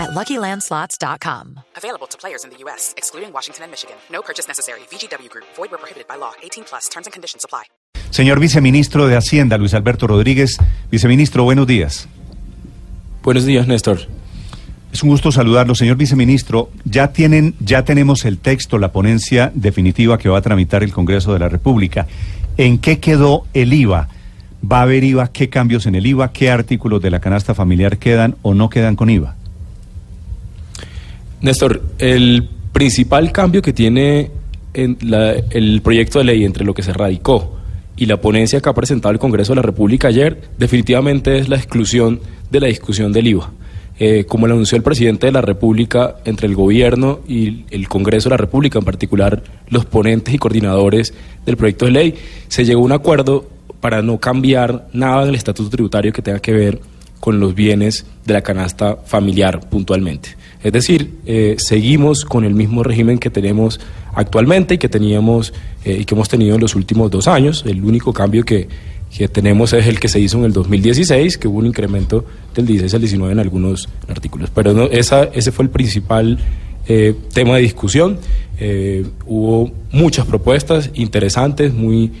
at 0.00 0.10
LuckyLandSlots.com. 0.10 1.60
Available 1.76 2.08
to 2.08 2.16
players 2.18 2.44
in 2.44 2.50
the 2.50 2.56
U.S., 2.64 2.94
excluding 2.96 3.32
Washington 3.32 3.64
and 3.64 3.70
Michigan. 3.70 3.96
No 4.10 4.22
purchase 4.22 4.48
necessary. 4.48 4.80
VGW 4.90 5.28
Group. 5.28 5.46
Void 5.56 5.70
where 5.70 5.78
prohibited 5.78 6.08
by 6.08 6.16
law. 6.16 6.32
18 6.42 6.64
plus. 6.64 6.88
Terms 6.88 7.06
and 7.06 7.12
conditions 7.12 7.44
apply. 7.44 7.64
Señor 8.10 8.40
viceministro 8.40 9.06
de 9.06 9.16
Hacienda, 9.16 9.56
Luis 9.56 9.72
Alberto 9.74 10.06
Rodríguez. 10.06 10.58
Viceministro, 10.90 11.44
buenos 11.44 11.66
días. 11.66 12.08
Buenos 13.22 13.44
días, 13.44 13.68
Néstor. 13.68 14.00
Es 14.92 15.02
un 15.04 15.10
gusto 15.10 15.30
saludarlo, 15.30 15.74
señor 15.76 15.96
viceministro. 15.96 16.70
Ya 16.84 17.12
tienen, 17.12 17.54
ya 17.60 17.84
tenemos 17.84 18.24
el 18.24 18.38
texto, 18.38 18.78
la 18.78 18.90
ponencia 18.90 19.52
definitiva 19.54 20.18
que 20.18 20.28
va 20.28 20.38
a 20.38 20.42
tramitar 20.42 20.82
el 20.82 20.92
Congreso 20.92 21.32
de 21.32 21.38
la 21.38 21.48
República. 21.48 22.08
¿En 22.56 22.78
qué 22.78 22.98
quedó 22.98 23.46
el 23.54 23.72
IVA? 23.72 24.08
¿Va 24.70 24.80
a 24.80 24.82
haber 24.82 25.04
IVA? 25.04 25.28
¿Qué 25.28 25.48
cambios 25.48 25.86
en 25.86 25.94
el 25.94 26.06
IVA? 26.06 26.32
¿Qué 26.32 26.50
artículos 26.50 27.00
de 27.00 27.10
la 27.10 27.20
canasta 27.20 27.54
familiar 27.54 27.98
quedan 27.98 28.36
o 28.42 28.54
no 28.54 28.68
quedan 28.68 28.96
con 28.96 29.10
IVA? 29.10 29.36
Néstor, 31.40 31.82
el 31.98 32.48
principal 32.72 33.32
cambio 33.32 33.62
que 33.62 33.72
tiene 33.72 34.30
en 34.74 34.96
la- 35.02 35.32
el 35.50 35.80
proyecto 35.82 36.18
de 36.18 36.24
ley 36.26 36.44
entre 36.44 36.64
lo 36.64 36.74
que 36.74 36.82
se 36.82 36.92
radicó 36.92 37.56
y 37.96 38.06
la 38.06 38.20
ponencia 38.20 38.60
que 38.60 38.68
ha 38.68 38.74
presentado 38.74 39.12
el 39.12 39.18
Congreso 39.18 39.52
de 39.52 39.56
la 39.56 39.62
República 39.62 40.08
ayer, 40.08 40.40
definitivamente 40.58 41.38
es 41.38 41.48
la 41.48 41.56
exclusión 41.56 42.20
de 42.50 42.60
la 42.60 42.66
discusión 42.68 43.12
del 43.12 43.26
IVA. 43.28 43.50
Eh, 43.98 44.24
como 44.26 44.46
lo 44.46 44.54
anunció 44.54 44.76
el 44.76 44.82
presidente 44.82 45.26
de 45.26 45.32
la 45.32 45.42
República, 45.42 46.16
entre 46.24 46.46
el 46.46 46.54
gobierno 46.54 47.20
y 47.28 47.64
el 47.70 47.86
Congreso 47.88 48.30
de 48.30 48.34
la 48.34 48.38
República, 48.38 48.78
en 48.78 48.84
particular 48.86 49.42
los 49.68 49.84
ponentes 49.84 50.32
y 50.32 50.38
coordinadores 50.38 51.12
del 51.44 51.58
proyecto 51.58 51.84
de 51.84 51.90
ley, 51.90 52.14
se 52.48 52.64
llegó 52.64 52.80
a 52.80 52.84
un 52.84 52.92
acuerdo 52.92 53.46
para 53.80 54.00
no 54.00 54.18
cambiar 54.18 54.88
nada 54.94 55.24
en 55.24 55.30
el 55.30 55.34
estatuto 55.34 55.68
tributario 55.68 56.12
que 56.12 56.22
tenga 56.22 56.38
que 56.38 56.52
ver 56.52 56.80
con 57.18 57.40
los 57.40 57.54
bienes 57.54 58.06
de 58.24 58.32
la 58.32 58.40
canasta 58.40 58.96
familiar 58.96 59.68
puntualmente. 59.68 60.30
Es 60.62 60.72
decir, 60.72 61.14
eh, 61.24 61.56
seguimos 61.58 62.24
con 62.24 62.44
el 62.44 62.54
mismo 62.54 62.82
régimen 62.82 63.18
que 63.18 63.30
tenemos 63.30 63.80
actualmente 64.14 64.74
y 64.74 64.78
que 64.78 64.88
teníamos 64.88 65.54
eh, 65.84 65.98
y 66.00 66.04
que 66.04 66.14
hemos 66.14 66.28
tenido 66.28 66.54
en 66.54 66.60
los 66.60 66.74
últimos 66.74 67.10
dos 67.10 67.28
años. 67.28 67.64
El 67.66 67.82
único 67.82 68.12
cambio 68.12 68.44
que, 68.44 68.68
que 69.16 69.28
tenemos 69.28 69.72
es 69.72 69.86
el 69.86 69.98
que 69.98 70.08
se 70.08 70.20
hizo 70.20 70.38
en 70.38 70.44
el 70.44 70.52
2016, 70.52 71.38
que 71.38 71.48
hubo 71.48 71.58
un 71.58 71.66
incremento 71.66 72.26
del 72.54 72.66
16 72.66 72.94
al 72.94 73.00
19 73.00 73.32
en 73.32 73.38
algunos 73.38 73.88
artículos. 74.06 74.50
Pero 74.54 74.74
no, 74.74 74.84
esa, 74.84 75.24
ese 75.24 75.50
fue 75.50 75.64
el 75.64 75.70
principal 75.70 76.38
eh, 76.86 77.14
tema 77.32 77.56
de 77.56 77.62
discusión. 77.62 78.18
Hubo 79.26 79.72
muchas 79.90 80.26
propuestas 80.26 80.90
interesantes, 80.92 81.72
muy 81.72 82.12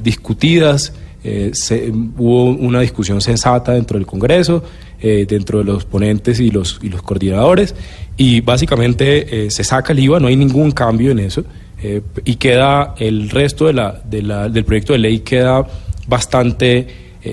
discutidas. 0.00 0.92
Eh, 1.24 1.50
se- 1.52 1.90
hubo 2.18 2.46
una 2.50 2.80
discusión 2.80 3.20
sensata 3.20 3.72
dentro 3.72 3.96
del 3.98 4.06
Congreso, 4.06 4.62
eh, 5.00 5.24
dentro 5.28 5.58
de 5.58 5.64
los 5.64 5.84
ponentes 5.84 6.40
y 6.40 6.50
los, 6.50 6.80
y 6.82 6.88
los 6.88 7.02
coordinadores, 7.02 7.74
y 8.16 8.40
básicamente 8.40 9.46
eh, 9.46 9.50
se 9.50 9.62
saca 9.64 9.92
el 9.92 10.00
IVA, 10.00 10.18
no 10.20 10.26
hay 10.28 10.36
ningún 10.36 10.72
cambio 10.72 11.12
en 11.12 11.20
eso, 11.20 11.44
eh, 11.82 12.00
y 12.24 12.36
queda 12.36 12.94
el 12.98 13.30
resto 13.30 13.66
de 13.66 13.72
la, 13.72 14.00
de 14.04 14.22
la- 14.22 14.48
del 14.48 14.64
proyecto 14.64 14.92
de 14.94 14.98
ley 15.00 15.20
queda 15.20 15.66
bastante 16.08 16.86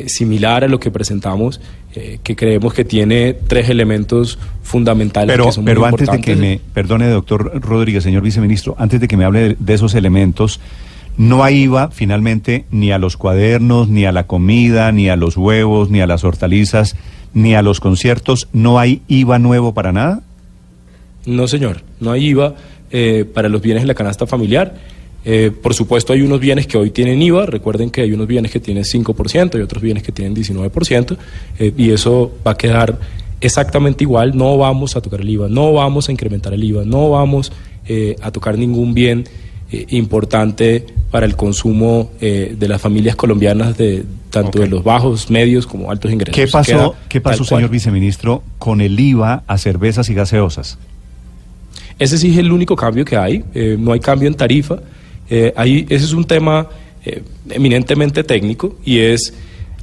similar 0.06 0.64
a 0.64 0.68
lo 0.68 0.80
que 0.80 0.92
presentamos, 0.92 1.60
que 2.24 2.36
creemos 2.36 2.76
que 2.76 2.86
tiene 2.86 3.34
tres 3.48 3.68
elementos 3.70 4.38
fundamentales 4.62 5.34
Pero, 5.34 5.46
que 5.48 5.52
son 5.52 5.64
muy 5.64 5.72
pero 5.74 5.84
antes 5.86 6.02
de 6.08 6.22
que 6.22 6.32
importantes. 6.34 6.38
me, 6.38 6.74
perdone, 6.76 7.08
doctor 7.10 7.60
Rodríguez, 7.60 8.04
señor 8.04 8.22
viceministro, 8.22 8.76
antes 8.78 9.02
de 9.02 9.08
que 9.08 9.18
me 9.18 9.26
hable 9.26 9.40
de, 9.40 9.56
de 9.60 9.74
esos 9.74 9.96
elementos, 9.96 10.60
no 11.20 11.44
hay 11.44 11.64
IVA 11.64 11.92
finalmente 11.92 12.64
ni 12.72 12.94
a 12.94 12.98
los 12.98 13.18
cuadernos, 13.18 13.90
ni 13.90 14.06
a 14.06 14.14
la 14.14 14.26
comida, 14.26 14.90
ni 14.94 15.10
a 15.10 15.18
los 15.18 15.36
huevos, 15.36 15.90
ni 15.90 16.00
a 16.00 16.08
las 16.08 16.24
hortalizas, 16.24 16.96
ni 17.34 17.56
a 17.56 17.62
los 17.62 17.82
conciertos. 17.82 18.48
¿No 18.54 18.80
hay 18.80 19.02
IVA 19.10 19.38
nuevo 19.38 19.74
para 19.74 19.92
nada? 19.92 20.22
No, 21.26 21.46
señor, 21.50 21.82
no 22.00 22.12
hay 22.12 22.28
IVA 22.28 22.56
eh, 22.90 23.26
para 23.34 23.50
los 23.50 23.62
bienes 23.62 23.84
de 23.84 23.88
la 23.88 23.96
canasta 23.96 24.28
familiar. 24.28 24.76
Eh, 25.26 25.52
por 25.52 25.74
supuesto, 25.74 26.14
hay 26.14 26.22
unos 26.22 26.40
bienes 26.40 26.68
que 26.68 26.78
hoy 26.78 26.92
tienen 26.92 27.22
IVA. 27.22 27.46
Recuerden 27.48 27.90
que 27.90 28.00
hay 28.00 28.14
unos 28.14 28.26
bienes 28.26 28.50
que 28.50 28.62
tienen 28.62 28.86
5% 28.86 29.60
y 29.60 29.62
otros 29.62 29.84
bienes 29.84 30.04
que 30.04 30.14
tienen 30.14 30.34
19%. 30.34 31.18
eh, 31.60 31.74
y 31.78 31.92
eso 31.92 32.32
va 32.48 32.52
a 32.52 32.58
quedar 32.58 32.98
exactamente 33.42 34.06
igual. 34.06 34.38
No 34.38 34.58
vamos 34.58 34.96
a 34.96 35.02
tocar 35.02 35.20
el 35.20 35.30
IVA, 35.30 35.50
no 35.50 35.74
vamos 35.74 36.08
a 36.08 36.14
incrementar 36.14 36.54
el 36.54 36.64
IVA, 36.64 36.86
no 36.86 37.10
vamos 37.10 37.52
eh, 37.88 38.16
a 38.22 38.32
tocar 38.32 38.58
ningún 38.58 38.94
bien 38.94 39.26
eh, 39.72 39.86
importante 39.90 40.86
para 41.12 41.26
el 41.26 41.36
consumo 41.36 42.12
eh, 42.22 42.56
de 42.58 42.68
las 42.68 42.82
familias 42.82 43.16
colombianas, 43.16 43.78
de 43.78 44.04
tanto 44.30 44.60
de 44.60 44.68
los 44.68 44.84
bajos, 44.84 45.30
medios 45.30 45.68
como 45.68 45.92
altos 45.92 46.12
ingresos. 46.12 46.36
¿Qué 46.36 46.48
pasó, 46.48 46.96
¿qué 47.08 47.22
pasó 47.22 47.46
cual. 47.46 47.60
señor 47.60 47.70
viceministro, 47.70 48.44
con 48.58 48.82
el 48.82 49.00
IVA 49.00 49.44
a 49.46 49.58
cervezas 49.58 50.10
y 50.10 50.14
gaseosas? 50.14 50.78
Ese 52.00 52.18
sí 52.18 52.32
es 52.32 52.38
el 52.38 52.52
único 52.52 52.76
cambio 52.76 53.06
que 53.06 53.18
hay, 53.18 53.44
eh, 53.54 53.76
no 53.80 53.92
hay 53.92 54.00
cambio 54.00 54.28
en 54.28 54.36
tarifa. 54.36 54.80
Ahí, 55.56 55.86
ese 55.90 56.06
es 56.06 56.14
un 56.14 56.26
tema 56.26 56.68
eminentemente 57.52 58.24
técnico 58.24 58.76
y 58.84 58.98
es, 58.98 59.32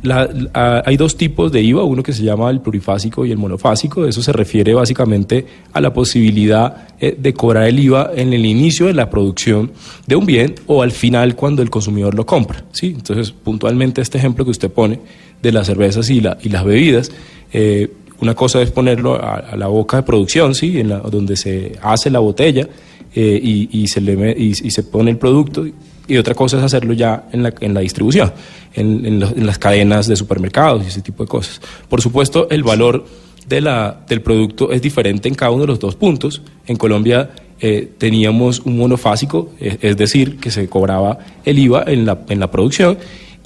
la- 0.07 0.83
hay 0.87 0.97
dos 0.97 1.17
tipos 1.17 1.53
de 1.53 1.61
IVA, 1.63 1.85
uno 1.85 2.03
que 2.03 2.13
se 2.13 2.23
llama 2.23 2.51
el 2.51 2.61
plurifásico 2.61 3.27
y 3.27 3.33
el 3.33 3.39
monofásico. 3.39 4.07
Eso 4.07 4.23
se 4.23 4.33
refiere 4.33 4.73
básicamente 4.75 5.45
a 5.73 5.81
la 5.81 5.93
posibilidad 5.93 6.89
eh, 7.01 7.17
de 7.19 7.35
cobrar 7.35 7.69
el 7.69 7.79
IVA 7.79 8.11
en 8.17 8.33
el 8.33 8.47
inicio 8.47 8.87
de 8.87 8.95
la 8.95 9.11
producción 9.11 9.73
de 10.07 10.17
un 10.17 10.25
bien 10.27 10.55
o 10.67 10.83
al 10.83 10.93
final 10.93 11.35
cuando 11.37 11.61
el 11.63 11.69
consumidor 11.71 12.15
lo 12.15 12.25
compra. 12.25 12.65
¿sí? 12.73 12.95
Entonces, 12.97 13.33
puntualmente 13.33 14.01
este 14.01 14.17
ejemplo 14.19 14.45
que 14.45 14.51
usted 14.53 14.71
pone 14.71 15.01
de 15.43 15.53
las 15.53 15.67
cervezas 15.67 16.09
y, 16.09 16.21
la- 16.21 16.39
y 16.43 16.49
las 16.49 16.65
bebidas, 16.65 17.11
eh, 17.53 17.91
una 18.21 18.35
cosa 18.35 18.63
es 18.63 18.71
ponerlo 18.71 19.17
a, 19.23 19.55
la 19.57 19.67
boca 19.67 19.99
de 19.99 20.03
producción, 20.05 20.55
¿sí? 20.55 20.81
en 20.81 20.89
la, 20.89 20.99
donde 21.01 21.37
se 21.37 21.73
hace 21.83 22.09
la 22.11 22.19
botella 22.21 22.67
eh, 23.15 23.69
y, 23.71 23.87
se 23.89 24.01
le, 24.01 24.35
y, 24.39 24.49
y 24.51 24.71
se 24.71 24.83
pone 24.83 25.11
el 25.11 25.19
producto, 25.19 25.67
y 26.09 26.17
otra 26.17 26.35
cosa 26.35 26.59
es 26.59 26.63
hacerlo 26.63 26.93
ya 26.93 27.25
en 27.33 27.43
la, 27.43 27.53
en 27.61 27.75
la 27.75 27.81
distribución, 27.81 28.33
en, 28.75 29.05
en 29.07 29.47
las 29.47 29.59
cadenas 29.59 30.07
de 30.07 30.17
supermercados 30.17 30.85
y 30.85 30.89
ese 30.89 31.03
tipo 31.03 31.25
de 31.25 31.29
cosas. 31.29 31.61
Por 31.89 32.01
supuesto, 32.01 32.49
el 32.51 32.63
valor 32.63 33.05
de 33.49 33.61
la, 33.61 34.05
del 34.09 34.23
producto 34.23 34.73
es 34.73 34.83
diferente 34.83 35.29
en 35.29 35.35
cada 35.35 35.51
uno 35.51 35.63
de 35.63 35.69
los 35.69 35.79
dos 35.79 35.95
puntos. 35.97 36.43
En 36.67 36.77
Colombia 36.77 37.31
eh, 37.61 37.93
teníamos 37.99 38.61
un 38.61 38.77
monofásico, 38.77 39.51
eh, 39.61 39.79
es 39.81 39.97
decir, 39.97 40.39
que 40.39 40.51
se 40.51 40.69
cobraba 40.69 41.19
el 41.45 41.59
IVA 41.59 41.85
en 41.87 42.05
la, 42.07 42.19
en 42.29 42.41
la 42.41 42.51
producción 42.51 42.99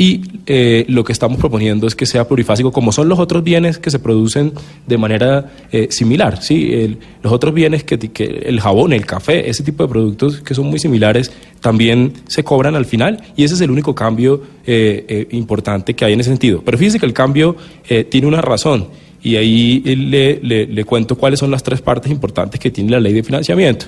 y 0.02 0.22
eh, 0.46 0.86
lo 0.88 1.04
que 1.04 1.12
estamos 1.12 1.38
proponiendo 1.38 1.86
es 1.86 1.94
que 1.94 2.06
sea 2.06 2.26
plurifásico, 2.26 2.72
como 2.72 2.90
son 2.90 3.06
los 3.10 3.18
otros 3.18 3.44
bienes 3.44 3.76
que 3.78 3.90
se 3.90 3.98
producen 3.98 4.52
de 4.86 4.96
manera 4.96 5.52
eh, 5.72 5.88
similar. 5.90 6.42
¿sí? 6.42 6.72
El- 6.72 6.98
los 7.22 7.30
otros 7.34 7.52
bienes, 7.52 7.84
que, 7.84 7.98
que 7.98 8.24
el 8.46 8.60
jabón, 8.60 8.94
el 8.94 9.04
café, 9.04 9.50
ese 9.50 9.62
tipo 9.62 9.82
de 9.82 9.90
productos 9.90 10.40
que 10.40 10.54
son 10.54 10.66
muy 10.68 10.78
similares, 10.78 11.30
también 11.60 12.14
se 12.28 12.42
cobran 12.42 12.76
al 12.76 12.86
final 12.86 13.20
y 13.36 13.44
ese 13.44 13.54
es 13.56 13.60
el 13.60 13.70
único 13.70 13.94
cambio 13.94 14.42
eh, 14.66 15.04
eh, 15.06 15.28
importante 15.32 15.92
que 15.92 16.06
hay 16.06 16.14
en 16.14 16.20
ese 16.20 16.30
sentido. 16.30 16.62
Pero 16.64 16.78
fíjese 16.78 16.98
que 16.98 17.04
el 17.06 17.12
cambio 17.12 17.56
eh, 17.86 18.04
tiene 18.04 18.26
una 18.26 18.40
razón 18.40 18.88
y 19.22 19.36
ahí 19.36 19.80
le, 19.84 20.40
le- 20.42 20.66
le 20.66 20.84
cuento 20.84 21.14
cuáles 21.18 21.38
son 21.40 21.50
las 21.50 21.62
tres 21.62 21.82
partes 21.82 22.10
importantes 22.10 22.58
que 22.58 22.70
tiene 22.70 22.90
la 22.92 23.00
ley 23.00 23.12
de 23.12 23.22
financiamiento. 23.22 23.84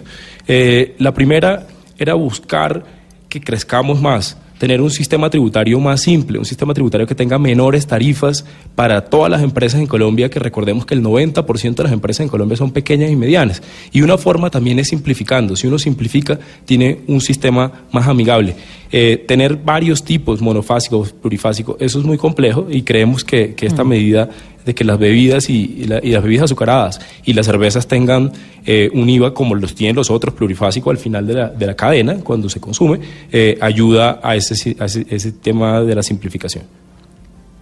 Eh, 0.46 0.94
la 0.98 1.14
primera 1.14 1.66
era 1.98 2.12
buscar 2.12 2.84
que 3.30 3.40
crezcamos 3.40 3.98
más, 4.02 4.36
tener 4.62 4.80
un 4.80 4.92
sistema 4.92 5.28
tributario 5.28 5.80
más 5.80 6.02
simple, 6.02 6.38
un 6.38 6.44
sistema 6.44 6.72
tributario 6.72 7.04
que 7.04 7.16
tenga 7.16 7.36
menores 7.36 7.84
tarifas 7.84 8.44
para 8.76 9.06
todas 9.06 9.28
las 9.28 9.42
empresas 9.42 9.80
en 9.80 9.88
Colombia, 9.88 10.30
que 10.30 10.38
recordemos 10.38 10.86
que 10.86 10.94
el 10.94 11.02
90% 11.02 11.74
de 11.74 11.82
las 11.82 11.92
empresas 11.92 12.20
en 12.20 12.28
Colombia 12.28 12.56
son 12.56 12.70
pequeñas 12.70 13.10
y 13.10 13.16
medianas. 13.16 13.60
Y 13.90 14.02
una 14.02 14.16
forma 14.18 14.50
también 14.50 14.78
es 14.78 14.86
simplificando. 14.86 15.56
Si 15.56 15.66
uno 15.66 15.80
simplifica, 15.80 16.38
tiene 16.64 17.00
un 17.08 17.20
sistema 17.20 17.72
más 17.90 18.06
amigable. 18.06 18.54
Eh, 18.92 19.24
tener 19.26 19.56
varios 19.56 20.04
tipos, 20.04 20.40
monofásicos, 20.40 21.12
plurifásicos, 21.12 21.74
eso 21.80 21.98
es 21.98 22.04
muy 22.04 22.16
complejo 22.16 22.68
y 22.70 22.82
creemos 22.82 23.24
que, 23.24 23.54
que 23.54 23.66
esta 23.66 23.82
medida 23.82 24.30
de 24.64 24.74
que 24.74 24.84
las 24.84 24.98
bebidas 24.98 25.48
y, 25.50 25.84
la- 25.86 26.00
y 26.02 26.10
las 26.10 26.22
bebidas 26.22 26.44
azucaradas 26.44 27.00
y 27.24 27.32
las 27.32 27.46
cervezas 27.46 27.86
tengan 27.86 28.32
eh, 28.64 28.90
un 28.94 29.08
IVA 29.08 29.34
como 29.34 29.54
los 29.54 29.74
tienen 29.74 29.96
los 29.96 30.10
otros, 30.10 30.34
plurifásico 30.34 30.90
al 30.90 30.98
final 30.98 31.26
de 31.26 31.34
la, 31.34 31.48
de 31.48 31.66
la 31.66 31.74
cadena, 31.74 32.16
cuando 32.22 32.48
se 32.48 32.60
consume, 32.60 33.00
eh, 33.30 33.58
ayuda 33.60 34.20
a 34.22 34.36
ese, 34.36 34.54
ese, 34.78 35.06
ese 35.08 35.32
tema 35.32 35.80
de 35.82 35.94
la 35.94 36.02
simplificación. 36.02 36.64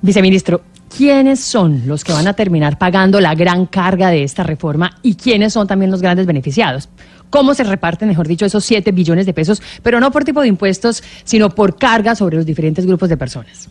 Viceministro, 0.03 0.63
¿quiénes 0.97 1.41
son 1.41 1.83
los 1.87 2.05
que 2.05 2.13
van 2.13 2.27
a 2.27 2.33
terminar 2.33 2.79
pagando 2.79 3.21
la 3.21 3.35
gran 3.35 3.67
carga 3.67 4.09
de 4.11 4.23
esta 4.23 4.43
reforma 4.43 4.99
y 5.03 5.15
quiénes 5.15 5.53
son 5.53 5.67
también 5.67 5.91
los 5.91 6.01
grandes 6.01 6.27
beneficiados? 6.27 6.89
¿Cómo 7.29 7.55
se 7.55 7.65
reparten, 7.65 8.09
mejor 8.09 8.27
dicho, 8.27 8.47
esos 8.47 8.65
7 8.65 8.91
billones 8.93 9.27
de 9.27 9.33
pesos, 9.35 9.63
pero 9.83 10.01
no 10.01 10.11
por 10.11 10.25
tipo 10.25 10.41
de 10.41 10.49
impuestos, 10.49 11.03
sino 11.25 11.51
por 11.51 11.77
carga 11.77 12.15
sobre 12.17 12.37
los 12.37 12.47
diferentes 12.47 12.87
grupos 12.87 13.09
de 13.09 13.17
personas? 13.17 13.69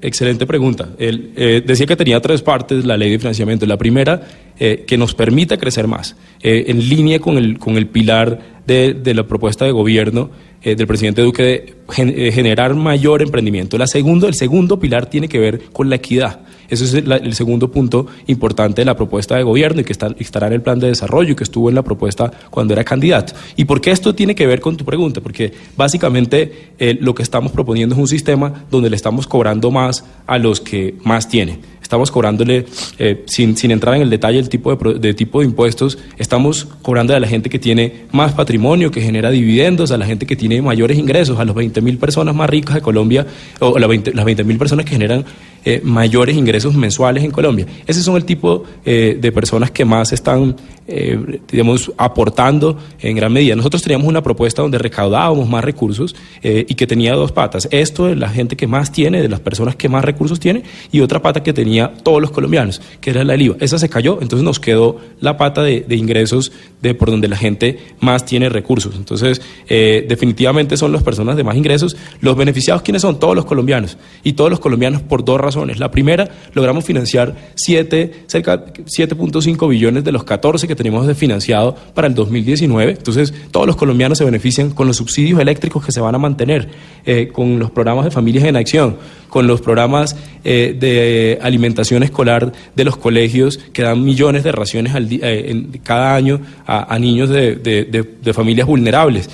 Excelente 0.00 0.46
pregunta. 0.46 0.90
Él 0.98 1.32
eh, 1.36 1.62
decía 1.64 1.86
que 1.86 1.96
tenía 1.96 2.20
tres 2.20 2.42
partes 2.42 2.84
la 2.84 2.96
ley 2.96 3.10
de 3.10 3.18
financiamiento. 3.18 3.66
La 3.66 3.76
primera, 3.76 4.22
eh, 4.58 4.84
que 4.86 4.96
nos 4.96 5.14
permita 5.14 5.56
crecer 5.56 5.86
más, 5.86 6.16
eh, 6.42 6.64
en 6.68 6.88
línea 6.88 7.18
con 7.18 7.38
el, 7.38 7.58
con 7.58 7.76
el 7.76 7.86
pilar 7.86 8.60
de, 8.66 8.94
de 8.94 9.14
la 9.14 9.24
propuesta 9.24 9.64
de 9.64 9.72
gobierno 9.72 10.30
del 10.62 10.86
presidente 10.88 11.22
Duque 11.22 11.42
de 11.42 11.77
generar 11.88 12.74
mayor 12.74 13.22
emprendimiento. 13.22 13.78
La 13.78 13.86
segundo, 13.86 14.28
el 14.28 14.34
segundo 14.34 14.78
pilar 14.78 15.06
tiene 15.06 15.28
que 15.28 15.38
ver 15.38 15.70
con 15.72 15.88
la 15.88 15.96
equidad. 15.96 16.40
Ese 16.68 16.84
es 16.84 16.94
el, 16.94 17.32
segundo 17.32 17.70
punto 17.70 18.06
importante 18.26 18.82
de 18.82 18.84
la 18.84 18.94
propuesta 18.94 19.36
de 19.36 19.42
gobierno 19.42 19.80
y 19.80 19.84
que 19.84 19.92
estará 19.92 20.46
en 20.48 20.52
el 20.52 20.60
plan 20.60 20.78
de 20.78 20.88
desarrollo 20.88 21.32
y 21.32 21.34
que 21.34 21.44
estuvo 21.44 21.70
en 21.70 21.74
la 21.74 21.82
propuesta 21.82 22.30
cuando 22.50 22.74
era 22.74 22.84
candidato. 22.84 23.32
¿Y 23.56 23.64
por 23.64 23.80
qué 23.80 23.90
esto 23.90 24.14
tiene 24.14 24.34
que 24.34 24.46
ver 24.46 24.60
con 24.60 24.76
tu 24.76 24.84
pregunta? 24.84 25.22
Porque 25.22 25.52
básicamente 25.76 26.72
eh, 26.78 26.98
lo 27.00 27.14
que 27.14 27.22
estamos 27.22 27.52
proponiendo 27.52 27.94
es 27.94 28.00
un 28.00 28.08
sistema 28.08 28.66
donde 28.70 28.90
le 28.90 28.96
estamos 28.96 29.26
cobrando 29.26 29.70
más 29.70 30.04
a 30.26 30.36
los 30.36 30.60
que 30.60 30.94
más 31.04 31.28
tienen 31.28 31.60
estamos 31.88 32.10
cobrándole, 32.10 32.66
eh, 32.98 33.24
sin, 33.24 33.56
sin, 33.56 33.70
entrar 33.70 33.94
en 33.94 34.02
el 34.02 34.10
detalle 34.10 34.36
del 34.36 34.50
tipo 34.50 34.76
de, 34.76 35.14
tipo 35.14 35.40
de 35.40 35.46
impuestos, 35.46 35.96
estamos 36.18 36.66
cobrando 36.82 37.16
a 37.16 37.20
la 37.20 37.26
gente 37.26 37.48
que 37.48 37.58
tiene 37.58 38.04
más 38.12 38.34
patrimonio, 38.34 38.90
que 38.90 39.00
genera 39.00 39.30
dividendos, 39.30 39.90
a 39.90 39.96
la 39.96 40.04
gente 40.04 40.26
que 40.26 40.36
tiene 40.36 40.60
mayores 40.60 40.98
ingresos, 40.98 41.40
a 41.40 41.46
los 41.46 41.56
20 41.56 41.77
mil 41.80 41.98
personas 41.98 42.34
más 42.34 42.48
ricas 42.48 42.74
de 42.74 42.80
Colombia, 42.80 43.26
o 43.60 43.78
las 43.78 43.88
20 43.88 44.44
mil 44.44 44.58
personas 44.58 44.84
que 44.84 44.92
generan 44.92 45.24
eh, 45.64 45.80
mayores 45.84 46.36
ingresos 46.36 46.74
mensuales 46.74 47.24
en 47.24 47.30
Colombia. 47.30 47.66
Ese 47.86 48.02
son 48.02 48.16
el 48.16 48.24
tipo 48.24 48.64
eh, 48.84 49.18
de 49.20 49.32
personas 49.32 49.70
que 49.70 49.84
más 49.84 50.12
están, 50.12 50.56
eh, 50.88 51.40
digamos, 51.50 51.92
aportando 51.96 52.78
en 53.00 53.16
gran 53.16 53.32
medida. 53.32 53.54
Nosotros 53.54 53.82
teníamos 53.82 54.08
una 54.08 54.22
propuesta 54.22 54.62
donde 54.62 54.78
recaudábamos 54.78 55.48
más 55.48 55.64
recursos 55.64 56.16
y 56.42 56.74
que 56.74 56.86
tenía 56.86 57.14
dos 57.14 57.32
patas. 57.32 57.68
Esto 57.70 58.06
de 58.06 58.16
la 58.16 58.28
gente 58.28 58.56
que 58.56 58.66
más 58.66 58.90
tiene, 58.90 59.20
de 59.20 59.28
las 59.28 59.40
personas 59.40 59.76
que 59.76 59.88
más 59.88 60.04
recursos 60.04 60.40
tiene, 60.40 60.62
y 60.90 61.00
otra 61.00 61.20
pata 61.20 61.42
que 61.42 61.52
tenía 61.52 61.92
todos 62.02 62.20
los 62.20 62.30
colombianos, 62.30 62.80
que 63.00 63.10
era 63.10 63.24
la 63.24 63.32
del 63.32 63.42
IVA. 63.42 63.56
Esa 63.60 63.78
se 63.78 63.88
cayó, 63.88 64.18
entonces 64.20 64.44
nos 64.44 64.60
quedó 64.60 64.96
la 65.20 65.36
pata 65.36 65.62
de, 65.62 65.84
ingresos 65.90 66.52
de 66.80 66.94
por 66.94 67.10
donde 67.10 67.28
la 67.28 67.36
gente 67.36 67.78
más 68.00 68.24
tiene 68.24 68.48
recursos. 68.48 68.94
Entonces, 68.96 69.42
definitivamente 69.68 70.76
son 70.76 70.92
las 70.92 71.02
personas 71.02 71.36
de 71.36 71.44
más 71.44 71.56
ingresos. 71.56 71.96
Los 72.20 72.36
beneficiados, 72.36 72.82
¿quiénes 72.82 73.02
son? 73.02 73.18
Todos 73.18 73.34
los 73.34 73.44
colombianos. 73.44 73.98
Y 74.22 74.34
todos 74.34 74.50
los 74.50 74.60
colombianos 74.60 75.02
por 75.02 75.24
dos 75.24 75.40
razones 75.40 75.78
la 75.78 75.90
primera, 75.90 76.28
logramos 76.54 76.84
financiar 76.84 77.34
7, 77.54 78.24
cerca 78.26 78.66
7.5 78.66 79.68
billones 79.68 80.04
de 80.04 80.12
los 80.12 80.24
14 80.24 80.66
que 80.66 80.76
teníamos 80.78 81.06
de 81.06 81.14
financiado 81.14 81.76
para 81.92 82.08
el 82.08 82.14
2019. 82.14 82.92
Entonces, 82.92 83.34
todos 83.50 83.66
los 83.66 83.76
colombianos 83.76 84.16
se 84.16 84.24
benefician 84.24 84.70
con 84.70 84.86
los 84.86 84.96
subsidios 84.96 85.38
eléctricos 85.40 85.84
que 85.84 85.92
se 85.92 86.00
van 86.00 86.14
a 86.14 86.18
mantener, 86.18 86.68
eh, 87.04 87.28
con 87.32 87.58
los 87.58 87.70
programas 87.70 88.06
de 88.06 88.10
familias 88.10 88.44
en 88.44 88.56
acción, 88.56 88.96
con 89.28 89.46
los 89.46 89.60
programas 89.60 90.16
eh, 90.44 90.74
de 90.78 91.38
alimentación 91.42 92.02
escolar 92.02 92.52
de 92.74 92.84
los 92.84 92.96
colegios 92.96 93.58
que 93.72 93.82
dan 93.82 94.02
millones 94.02 94.44
de 94.44 94.52
raciones 94.52 94.94
al 94.94 95.08
eh, 95.10 95.66
cada 95.82 96.14
año 96.14 96.40
a, 96.66 96.98
niños 96.98 97.28
de, 97.28 98.32
familias 98.32 98.66
vulnerables, 98.66 99.28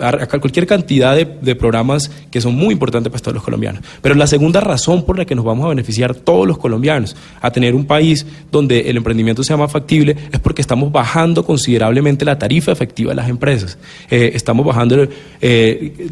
a, 0.00 0.26
cualquier 0.26 0.66
cantidad 0.66 1.16
de, 1.16 1.54
programas 1.54 2.10
que 2.30 2.40
son 2.40 2.56
muy 2.56 2.72
importantes 2.72 3.10
para 3.10 3.22
todos 3.22 3.34
los 3.34 3.44
colombianos. 3.44 3.82
Pero 4.02 4.14
la 4.14 4.26
segunda 4.26 4.60
razón 4.60 5.04
por 5.04 5.16
la 5.16 5.24
que 5.24 5.34
nos 5.34 5.44
vamos 5.44 5.66
a 5.66 5.68
beneficiar 5.68 6.14
todos 6.14 6.46
los 6.46 6.58
colombianos 6.58 7.16
a 7.40 7.50
tener 7.50 7.74
un 7.74 7.86
país 7.86 8.26
donde 8.50 8.90
el 8.90 8.96
emprendimiento 8.96 9.44
sea 9.44 9.56
más 9.56 9.70
factible 9.70 10.16
es 10.32 10.40
porque 10.40 10.60
estamos 10.72 10.92
bajando 10.92 11.44
considerablemente 11.44 12.24
la 12.24 12.38
tarifa 12.38 12.72
efectiva 12.72 13.10
de 13.10 13.16
las 13.16 13.28
empresas. 13.28 13.78
estamos 14.10 14.64
bajando 14.64 15.08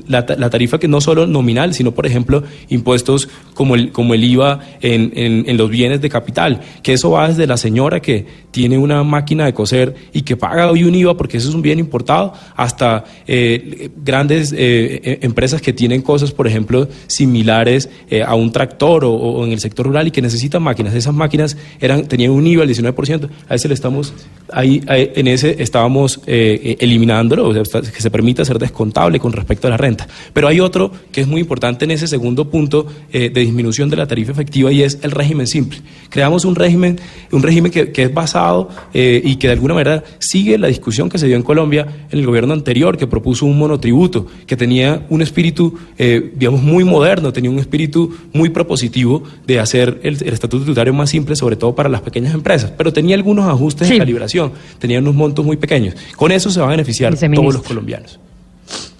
la, 0.06 0.26
la 0.38 0.50
tarifa 0.50 0.78
que 0.78 0.88
no 0.88 1.00
solo 1.00 1.26
nominal, 1.26 1.74
sino 1.74 1.92
por 1.92 2.06
ejemplo 2.06 2.42
impuestos 2.68 3.28
como 3.54 3.74
el, 3.74 3.92
como 3.92 4.14
el 4.14 4.24
IVA 4.24 4.60
en, 4.80 5.12
en, 5.14 5.56
los 5.56 5.70
bienes 5.70 6.00
de 6.00 6.08
capital, 6.08 6.60
que 6.82 6.92
eso 6.92 7.10
va 7.10 7.28
desde 7.28 7.46
la 7.46 7.56
señora 7.56 8.00
que 8.00 8.26
tiene 8.50 8.78
una 8.78 9.04
máquina 9.04 9.44
de 9.44 9.54
coser 9.54 9.94
y 10.12 10.22
que 10.22 10.36
paga 10.36 10.70
hoy 10.70 10.84
un 10.84 10.94
IVA 10.94 11.16
porque 11.16 11.36
eso 11.36 11.48
es 11.48 11.54
un 11.54 11.62
bien 11.62 11.78
importado, 11.78 12.32
hasta 12.56 13.04
eh, 13.26 13.90
grandes 13.96 14.52
eh, 14.52 15.00
e, 15.04 15.18
empresas 15.22 15.60
que 15.60 15.72
tienen 15.72 16.02
cosas, 16.02 16.32
por 16.32 16.46
ejemplo, 16.46 16.88
similares 17.06 17.90
eh, 18.08 18.22
a 18.22 18.34
un 18.34 18.52
tractor 18.52 19.04
o, 19.04 19.44
en 19.44 19.52
el 19.52 19.60
sector 19.60 19.86
rural 19.86 20.08
y 20.08 20.10
que 20.10 20.22
necesitan 20.22 20.62
máquinas. 20.62 20.94
Esas 20.94 21.14
máquinas 21.14 21.56
eran, 21.80 22.06
tenían 22.06 22.30
un 22.30 22.46
IVA 22.46 22.64
del 22.64 22.74
19%, 22.74 23.28
a 23.48 23.54
ese 23.54 23.68
le 23.68 23.74
estamos, 23.74 24.12
ahí, 24.52 24.82
en 24.86 25.28
ese 25.28 25.62
estábamos 25.62 26.20
eliminándolo, 26.26 27.48
o 27.48 27.64
sea, 27.64 27.80
que 27.80 28.00
se 28.00 28.10
permita 28.10 28.44
ser 28.44 28.58
descontable 28.58 29.18
con 29.18 29.32
respecto 29.32 29.66
a 29.66 29.70
la 29.70 29.76
renta. 29.76 30.06
Pero 30.32 30.48
hay 30.48 30.60
otro 30.60 30.92
que 31.12 31.20
es 31.20 31.26
muy 31.26 31.40
importante 31.40 31.84
en 31.84 31.90
ese 31.90 32.06
segundo 32.06 32.50
punto 32.50 32.86
de 33.12 33.30
disminución 33.30 33.90
de 33.90 33.96
la 33.96 34.06
tarifa 34.06 34.32
efectiva 34.32 34.72
y 34.72 34.82
es 34.82 34.98
el 35.02 35.10
régimen 35.10 35.46
simple. 35.46 35.80
Creamos 36.08 36.44
un 36.44 36.54
régimen, 36.54 36.98
un 37.32 37.42
régimen 37.42 37.70
que, 37.70 37.92
que 37.92 38.04
es 38.04 38.14
basado 38.14 38.68
eh, 38.92 39.20
y 39.24 39.36
que 39.36 39.46
de 39.46 39.52
alguna 39.54 39.74
manera 39.74 40.02
sigue 40.18 40.58
la 40.58 40.68
discusión 40.68 41.08
que 41.08 41.18
se 41.18 41.26
dio 41.26 41.36
en 41.36 41.42
Colombia 41.42 41.86
en 42.10 42.18
el 42.18 42.26
gobierno 42.26 42.52
anterior, 42.52 42.96
que 42.96 43.06
propuso 43.06 43.46
un 43.46 43.58
monotributo, 43.58 44.26
que 44.46 44.56
tenía 44.56 45.06
un 45.10 45.22
espíritu, 45.22 45.78
eh, 45.98 46.32
digamos, 46.36 46.62
muy 46.62 46.84
moderno, 46.84 47.32
tenía 47.32 47.50
un 47.50 47.58
espíritu 47.58 48.14
muy 48.32 48.48
propositivo 48.50 49.22
de 49.46 49.60
hacer 49.60 50.00
el, 50.02 50.14
estatuto 50.14 50.64
tributario 50.64 50.92
más 50.92 51.10
simple, 51.10 51.36
sobre 51.36 51.56
todo 51.56 51.74
para 51.74 51.88
las 51.88 52.00
pequeñas 52.02 52.34
empresas, 52.34 52.72
pero 52.76 52.92
tenía 52.92 53.16
algunos 53.16 53.48
ajustes 53.48 53.88
de 53.88 53.98
calibración, 53.98 54.39
tenía 54.78 54.98
unos 54.98 55.14
montos 55.14 55.44
muy 55.44 55.56
pequeños. 55.56 55.94
Con 56.16 56.32
eso 56.32 56.50
se 56.50 56.60
van 56.60 56.68
a 56.68 56.72
beneficiar 56.72 57.14
todos 57.16 57.54
los 57.54 57.62
colombianos. 57.62 58.18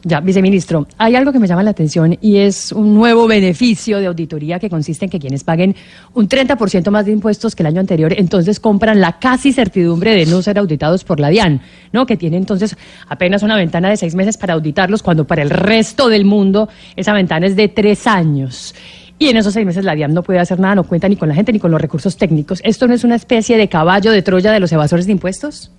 Ya, 0.03 0.21
viceministro, 0.21 0.87
hay 0.97 1.15
algo 1.15 1.31
que 1.31 1.39
me 1.39 1.47
llama 1.47 1.63
la 1.63 1.73
atención 1.73 2.17
y 2.23 2.39
es 2.39 2.73
un 2.73 2.95
nuevo 2.95 3.27
beneficio 3.27 3.99
de 3.99 4.07
auditoría 4.07 4.59
que 4.59 4.71
consiste 4.71 5.05
en 5.05 5.11
que 5.11 5.19
quienes 5.19 5.45
paguen 5.45 5.77
un 6.15 6.27
30% 6.27 6.91
más 6.91 7.05
de 7.05 7.13
impuestos 7.13 7.55
que 7.55 7.63
el 7.63 7.67
año 7.67 7.81
anterior, 7.81 8.15
entonces 8.17 8.61
compran 8.61 9.03
la 9.03 9.19
casi 9.19 9.53
certidumbre 9.53 10.15
de 10.15 10.25
no 10.25 10.41
ser 10.41 10.59
auditados 10.59 11.05
por 11.05 11.21
la 11.21 11.29
DIAN, 11.29 11.61
¿no? 11.93 12.07
Que 12.07 12.17
tiene 12.17 12.39
entonces 12.39 12.79
apenas 13.09 13.43
una 13.43 13.57
ventana 13.57 13.91
de 13.91 13.99
seis 13.99 14.15
meses 14.15 14.39
para 14.39 14.55
auditarlos, 14.55 15.03
cuando 15.03 15.27
para 15.27 15.43
el 15.43 15.51
resto 15.51 16.09
del 16.09 16.25
mundo 16.25 16.71
esa 16.97 17.13
ventana 17.13 17.47
es 17.47 17.55
de 17.55 17.69
tres 17.69 18.07
años. 18.07 18.75
Y 19.21 19.29
en 19.29 19.37
esos 19.37 19.53
seis 19.53 19.67
meses 19.67 19.85
la 19.85 19.95
DIAN 19.95 20.15
no 20.15 20.23
puede 20.23 20.39
hacer 20.39 20.59
nada, 20.59 20.77
no 20.77 20.85
cuenta 20.85 21.07
ni 21.07 21.15
con 21.15 21.29
la 21.29 21.35
gente 21.35 21.53
ni 21.53 21.59
con 21.59 21.71
los 21.71 21.79
recursos 21.79 22.17
técnicos. 22.17 22.63
¿Esto 22.65 22.89
no 22.89 22.95
es 22.95 23.05
una 23.05 23.17
especie 23.17 23.59
de 23.59 23.69
caballo 23.69 24.13
de 24.13 24.23
Troya 24.23 24.51
de 24.51 24.59
los 24.61 24.73
evasores 24.73 25.05
de 25.05 25.13
impuestos? 25.13 25.71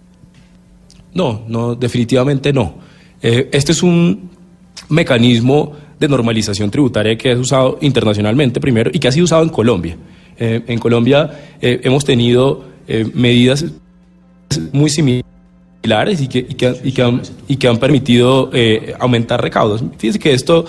No, 1.15 1.41
no, 1.47 1.73
definitivamente 1.73 2.53
no. 2.53 2.75
Eh, 3.19 3.49
este 3.51 3.71
es 3.71 3.81
un 3.81 4.29
mecanismo 4.89 5.73
de 5.99 6.07
normalización 6.07 6.69
tributaria 6.69 7.17
que 7.17 7.31
es 7.31 7.39
usado 7.39 7.79
internacionalmente 7.81 8.59
primero 8.59 8.91
y 8.93 8.99
que 8.99 9.07
ha 9.07 9.11
sido 9.11 9.23
usado 9.23 9.41
en 9.41 9.49
Colombia. 9.49 9.97
Eh, 10.37 10.61
en 10.67 10.77
Colombia 10.77 11.31
eh, 11.59 11.81
hemos 11.83 12.05
tenido 12.05 12.69
medidas 13.15 13.65
muy 14.71 14.91
similares 14.91 15.30
y 16.21 16.27
que, 16.27 16.39
y 16.39 16.53
que, 16.55 16.75
y 16.83 16.91
que, 16.91 17.01
han, 17.01 17.21
y 17.47 17.55
que 17.57 17.67
han, 17.67 17.77
permitido 17.77 18.51
aumentar 18.99 19.41
recaudos. 19.41 19.83
Fíjense 19.97 20.19
que 20.19 20.33
esto 20.33 20.65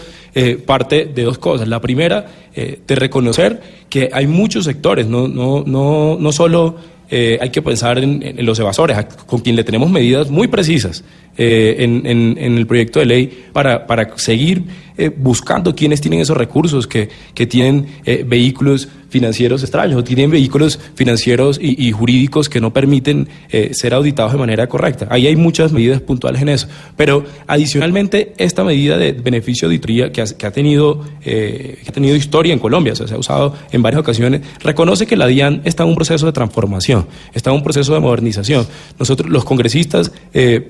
parte 0.66 1.04
de 1.04 1.22
dos 1.24 1.38
cosas. 1.38 1.68
La 1.68 1.80
primera, 1.80 2.26
de 2.54 2.94
reconocer 2.94 3.60
que 3.90 4.10
hay 4.12 4.26
muchos 4.26 4.64
sectores, 4.64 5.06
no, 5.06 5.28
no, 5.28 5.64
no, 5.66 6.16
no 6.18 6.32
solo 6.32 6.76
hay 7.10 7.50
que 7.50 7.60
pensar 7.60 7.98
en, 7.98 8.22
en, 8.22 8.46
los 8.46 8.58
evasores, 8.58 8.96
con 9.26 9.40
quien 9.40 9.54
le 9.54 9.64
tenemos 9.64 9.90
medidas 9.90 10.30
muy 10.30 10.48
precisas 10.48 11.04
eh, 11.38 11.76
en, 11.78 12.06
en, 12.06 12.58
el 12.58 12.66
proyecto 12.66 13.00
de 13.00 13.06
ley 13.06 13.44
para, 13.54 13.86
para 13.86 14.18
seguir 14.18 14.64
eh, 14.96 15.10
buscando 15.14 15.74
quienes 15.74 16.00
tienen 16.00 16.20
esos 16.20 16.36
recursos, 16.36 16.86
que, 16.86 17.08
que 17.34 17.46
tienen 17.46 17.86
eh, 18.04 18.24
vehículos 18.26 18.88
financieros 19.08 19.62
extraños 19.62 19.98
o 19.98 20.04
tienen 20.04 20.30
vehículos 20.30 20.78
financieros 20.94 21.58
y, 21.60 21.92
jurídicos 21.92 22.48
que 22.48 22.62
no 22.62 22.72
permiten 22.72 23.28
ser 23.72 23.92
auditados 23.92 24.32
de 24.32 24.38
manera 24.38 24.70
correcta. 24.70 25.06
Ahí 25.10 25.26
hay 25.26 25.36
muchas 25.36 25.70
medidas 25.70 26.00
puntuales 26.00 26.40
en 26.40 26.48
eso. 26.48 26.66
Pero 26.96 27.22
adicionalmente, 27.46 28.32
esta 28.38 28.64
medida 28.64 28.96
de 28.96 29.12
beneficio 29.12 29.68
de 29.68 29.74
auditoría 29.74 30.12
que 30.12 30.22
ha, 30.22 30.24
que 30.24 30.46
ha 30.46 30.50
tenido, 30.50 31.04
que 31.22 31.84
ha 31.86 31.92
tenido 31.92 32.16
historia 32.16 32.54
en 32.54 32.58
Colombia, 32.58 32.94
o 32.94 32.96
sea, 32.96 33.06
se 33.06 33.14
ha 33.14 33.18
usado 33.18 33.54
en 33.70 33.82
varias 33.82 34.00
ocasiones, 34.00 34.40
reconoce 34.60 35.06
que 35.06 35.18
la 35.18 35.26
DIAN 35.26 35.60
está 35.66 35.82
en 35.82 35.90
un 35.90 35.94
proceso 35.94 36.24
de 36.24 36.32
transformación, 36.32 37.06
está 37.34 37.50
en 37.50 37.56
un 37.56 37.62
proceso 37.62 37.92
de 37.92 38.00
modernización. 38.00 38.66
Nosotros, 38.98 39.28
los 39.28 39.44
congresistas, 39.44 40.10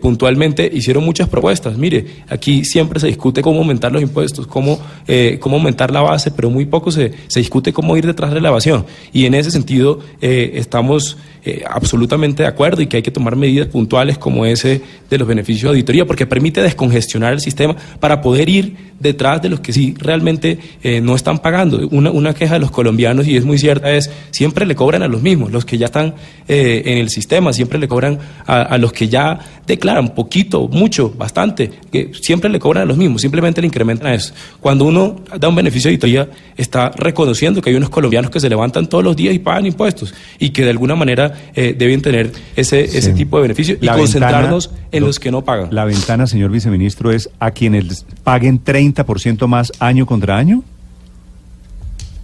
puntualmente, 0.00 0.68
hicieron 0.74 1.04
muchas 1.04 1.28
propuestas. 1.28 1.78
Mire, 1.78 2.06
aquí 2.28 2.64
siempre 2.64 2.98
se 2.98 3.06
discute 3.06 3.40
cómo 3.40 3.60
aumentar 3.60 3.92
los 3.92 4.02
impuestos, 4.02 4.11
cómo, 4.48 4.78
eh, 5.06 5.38
cómo 5.40 5.56
aumentar 5.56 5.90
la 5.90 6.00
base, 6.00 6.30
pero 6.30 6.50
muy 6.50 6.66
poco 6.66 6.90
se, 6.90 7.12
se 7.26 7.40
discute 7.40 7.72
cómo 7.72 7.96
ir 7.96 8.06
detrás 8.06 8.32
de 8.32 8.40
la 8.40 8.48
evasión. 8.48 8.86
Y 9.12 9.26
en 9.26 9.34
ese 9.34 9.50
sentido 9.50 10.00
eh, 10.20 10.52
estamos 10.54 11.16
eh, 11.44 11.64
absolutamente 11.68 12.44
de 12.44 12.48
acuerdo 12.48 12.82
y 12.82 12.86
que 12.86 12.98
hay 12.98 13.02
que 13.02 13.10
tomar 13.10 13.34
medidas 13.34 13.66
puntuales 13.66 14.16
como 14.16 14.46
ese 14.46 14.80
de 15.10 15.18
los 15.18 15.26
beneficios 15.26 15.62
de 15.62 15.68
auditoría, 15.70 16.06
porque 16.06 16.24
permite 16.24 16.62
descongestionar 16.62 17.32
el 17.32 17.40
sistema 17.40 17.74
para 17.98 18.20
poder 18.20 18.48
ir 18.48 18.92
detrás 19.00 19.42
de 19.42 19.48
los 19.48 19.58
que 19.58 19.72
sí 19.72 19.94
realmente 19.98 20.58
eh, 20.82 21.00
no 21.00 21.16
están 21.16 21.40
pagando. 21.40 21.88
Una, 21.90 22.12
una, 22.12 22.32
queja 22.32 22.54
de 22.54 22.60
los 22.60 22.70
colombianos, 22.70 23.26
y 23.26 23.36
es 23.36 23.44
muy 23.44 23.58
cierta, 23.58 23.92
es 23.92 24.10
siempre 24.30 24.64
le 24.64 24.76
cobran 24.76 25.02
a 25.02 25.08
los 25.08 25.20
mismos, 25.20 25.50
los 25.50 25.64
que 25.64 25.76
ya 25.76 25.86
están 25.86 26.14
eh, 26.46 26.82
en 26.86 26.98
el 26.98 27.08
sistema, 27.08 27.52
siempre 27.52 27.80
le 27.80 27.88
cobran 27.88 28.20
a, 28.46 28.62
a, 28.62 28.78
los 28.78 28.92
que 28.92 29.08
ya 29.08 29.40
declaran 29.66 30.14
poquito, 30.14 30.68
mucho, 30.68 31.10
bastante, 31.10 31.70
que 31.90 32.12
siempre 32.20 32.48
le 32.48 32.60
cobran 32.60 32.84
a 32.84 32.86
los 32.86 32.96
mismos, 32.96 33.20
simplemente 33.20 33.60
le 33.60 33.66
incrementan 33.66 34.06
a 34.06 34.14
eso. 34.14 34.32
Cuando 34.60 34.84
uno 34.84 35.16
da 35.38 35.48
un 35.48 35.56
beneficio 35.56 35.88
de 35.88 35.94
auditoría, 35.94 36.28
está 36.56 36.90
reconociendo 36.90 37.60
que 37.60 37.70
hay 37.70 37.76
unos 37.76 37.90
colombianos 37.90 38.30
que 38.30 38.38
se 38.38 38.48
levantan 38.48 38.86
todos 38.86 39.02
los 39.02 39.16
días 39.16 39.34
y 39.34 39.40
pagan 39.40 39.66
impuestos 39.66 40.14
y 40.38 40.50
que 40.50 40.62
de 40.62 40.70
alguna 40.70 40.94
manera 40.94 41.31
eh, 41.54 41.74
deben 41.76 42.02
tener 42.02 42.32
ese, 42.56 42.86
sí. 42.86 42.98
ese 42.98 43.12
tipo 43.12 43.36
de 43.36 43.42
beneficio 43.42 43.76
y 43.80 43.86
concentrarnos 43.86 44.68
ventana, 44.68 44.88
en 44.92 45.04
los 45.04 45.18
que 45.18 45.30
no 45.30 45.44
pagan. 45.44 45.68
La 45.70 45.84
ventana, 45.84 46.26
señor 46.26 46.50
viceministro, 46.50 47.10
es 47.10 47.30
a 47.38 47.50
quienes 47.50 48.04
paguen 48.24 48.62
30% 48.62 49.46
más 49.46 49.72
año 49.78 50.06
contra 50.06 50.36
año. 50.36 50.62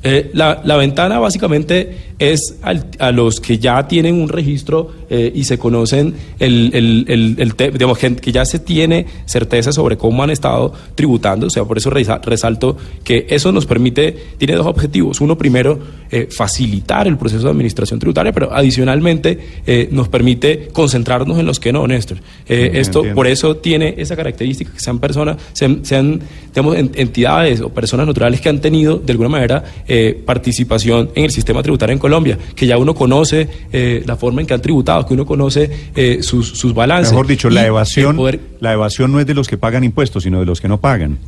Eh, 0.02 0.30
la, 0.32 0.60
la, 0.64 0.76
ventana 0.76 1.18
básicamente 1.18 1.96
es 2.20 2.56
al, 2.62 2.86
a 3.00 3.10
los 3.10 3.40
que 3.40 3.58
ya 3.58 3.88
tienen 3.88 4.20
un 4.20 4.28
registro 4.28 4.92
eh, 5.10 5.32
y 5.34 5.44
se 5.44 5.58
conocen, 5.58 6.14
el, 6.38 6.70
el, 6.74 7.04
el, 7.08 7.36
el 7.38 7.54
te, 7.54 7.70
digamos, 7.70 7.98
que, 7.98 8.14
que, 8.16 8.30
ya 8.30 8.44
se 8.44 8.58
tiene 8.58 9.06
certeza 9.24 9.72
sobre 9.72 9.96
cómo 9.96 10.22
han 10.22 10.30
estado 10.30 10.72
tributando. 10.94 11.46
O 11.46 11.50
sea, 11.50 11.64
por 11.64 11.78
eso 11.78 11.90
resalto 11.90 12.76
que 13.04 13.26
eso 13.30 13.52
nos 13.52 13.66
permite, 13.66 14.16
tiene 14.36 14.54
dos 14.54 14.66
objetivos. 14.66 15.20
Uno, 15.20 15.38
primero, 15.38 15.78
eh, 16.10 16.28
facilitar 16.30 17.06
el 17.06 17.16
proceso 17.16 17.44
de 17.44 17.50
administración 17.50 17.98
tributaria, 17.98 18.32
pero 18.32 18.52
adicionalmente 18.52 19.38
eh, 19.66 19.88
nos 19.90 20.08
permite 20.08 20.68
concentrarnos 20.72 21.38
en 21.38 21.46
los 21.46 21.58
que 21.58 21.72
no, 21.72 21.86
Néstor. 21.86 22.18
esto, 22.46 23.02
por 23.14 23.26
eso 23.26 23.56
tiene 23.56 23.94
esa 23.96 24.14
característica, 24.16 24.72
que 24.72 24.80
sean 24.80 24.98
personas, 24.98 25.38
sean, 25.52 25.84
sean 25.84 26.20
digamos, 26.48 26.76
entidades 26.76 27.60
o 27.60 27.70
personas 27.70 28.06
naturales 28.06 28.40
que 28.40 28.48
han 28.48 28.60
tenido, 28.60 28.98
de 28.98 29.12
alguna 29.12 29.28
manera, 29.28 29.64
eh, 29.88 30.22
participación 30.24 31.10
en 31.14 31.24
el 31.24 31.30
sistema 31.30 31.62
tributario 31.62 31.94
en 31.94 31.98
Colombia, 31.98 32.38
que 32.54 32.66
ya 32.66 32.76
uno 32.78 32.94
conoce 32.94 33.48
eh, 33.72 34.02
la 34.06 34.16
forma 34.16 34.42
en 34.42 34.46
que 34.46 34.54
han 34.54 34.62
tributado, 34.62 35.06
que 35.06 35.14
uno 35.14 35.24
conoce 35.24 35.70
eh, 35.94 36.18
sus, 36.22 36.48
sus, 36.50 36.74
balances. 36.74 37.12
Mejor 37.12 37.26
dicho, 37.26 37.50
la 37.50 37.66
evasión, 37.66 38.16
poder... 38.16 38.40
la 38.60 38.72
evasión 38.74 39.10
no 39.10 39.18
es 39.18 39.26
de 39.26 39.34
los 39.34 39.48
que 39.48 39.56
pagan 39.56 39.84
impuestos, 39.84 40.22
sino 40.22 40.40
de 40.40 40.46
los 40.46 40.60
que 40.60 40.68
no 40.68 40.78
pagan. 40.78 41.18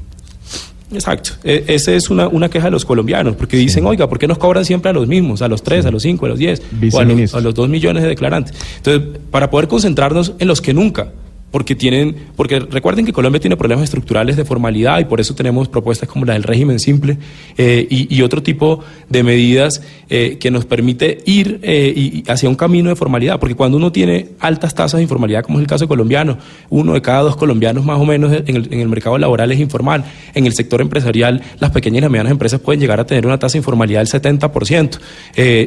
Exacto. 0.93 1.33
E 1.45 1.65
esa 1.69 1.93
es 1.93 2.11
una, 2.11 2.27
una, 2.29 2.49
queja 2.49 2.67
de 2.67 2.73
los 2.73 2.85
colombianos, 2.85 3.37
porque 3.37 3.57
dicen, 3.57 3.87
oiga, 3.87 4.09
¿por 4.09 4.19
qué 4.19 4.27
nos 4.27 4.39
cobran 4.39 4.65
siempre 4.65 4.91
a 4.91 4.93
los 4.93 5.07
mismos, 5.07 5.41
a 5.41 5.49
los 5.49 5.63
tres, 5.63 5.83
sí. 5.83 5.89
a 5.89 5.91
los 5.91 6.03
cinco, 6.03 6.27
a 6.27 6.31
los 6.31 6.39
diez, 6.39 6.61
o 6.93 6.99
a 6.99 7.05
los, 7.05 7.35
a 7.35 7.41
los 7.41 7.55
dos 7.55 7.69
millones 7.69 8.03
de 8.03 8.09
declarantes? 8.09 8.55
Entonces, 8.77 9.21
para 9.31 9.51
poder 9.51 9.69
concentrarnos 9.69 10.35
en 10.39 10.49
los 10.49 10.61
que 10.61 10.75
nunca 10.75 11.13
porque 11.51 11.75
tienen, 11.75 12.17
porque 12.37 12.61
recuerden 12.61 13.05
que 13.05 13.13
Colombia 13.13 13.41
tiene 13.41 13.57
problemas 13.57 13.85
estructurales 13.85 14.37
de 14.37 14.45
formalidad 14.45 15.01
y 15.01 15.05
por 15.05 15.21
eso 15.21 15.35
tenemos 15.35 15.69
propuestas 15.69 16.09
como 16.09 16.25
la 16.25 16.35
del 16.35 16.45
régimen 16.45 16.79
simple 16.79 17.19
eh, 17.57 17.87
y, 17.91 18.21
otro 18.23 18.43
tipo 18.43 18.85
de 19.09 19.23
medidas 19.23 19.83
eh, 20.09 20.37
que 20.39 20.51
nos 20.51 20.67
permite 20.67 21.19
ir 21.25 21.59
eh, 21.63 21.93
y, 21.97 22.31
hacia 22.31 22.49
un 22.49 22.55
camino 22.55 22.91
de 22.91 22.97
formalidad, 22.97 23.41
porque 23.41 23.55
cuando 23.55 23.79
uno 23.79 23.91
tiene 23.91 24.29
altas 24.39 24.75
tasas 24.75 24.99
de 24.99 25.03
informalidad, 25.03 25.43
como 25.43 25.59
es 25.59 25.63
el 25.63 25.67
caso 25.67 25.89
colombiano, 25.89 26.39
uno 26.69 26.93
de 26.93 27.03
cada 27.03 27.23
dos 27.23 27.37
colombianos 27.37 27.85
más 27.85 27.99
o 27.99 28.05
menos 28.05 28.33
en 28.33 28.57
el, 28.57 28.69
en 28.73 28.81
el 28.81 28.89
mercado 28.89 29.19
laboral 29.19 29.51
es 29.51 29.59
informal, 29.59 30.05
en 30.35 30.47
el 30.47 30.53
sector 30.53 30.81
empresarial 30.81 31.43
las 31.59 31.71
pequeñas 31.71 31.99
y 31.99 32.01
las 32.03 32.11
medianas 32.11 32.33
empresas 32.33 32.61
pueden 32.61 32.81
llegar 32.81 33.01
a 33.01 33.07
tener 33.07 33.27
una 33.27 33.39
tasa 33.39 33.55
de 33.55 33.59
informalidad 33.59 34.01
del 34.01 34.09
70%. 34.09 35.01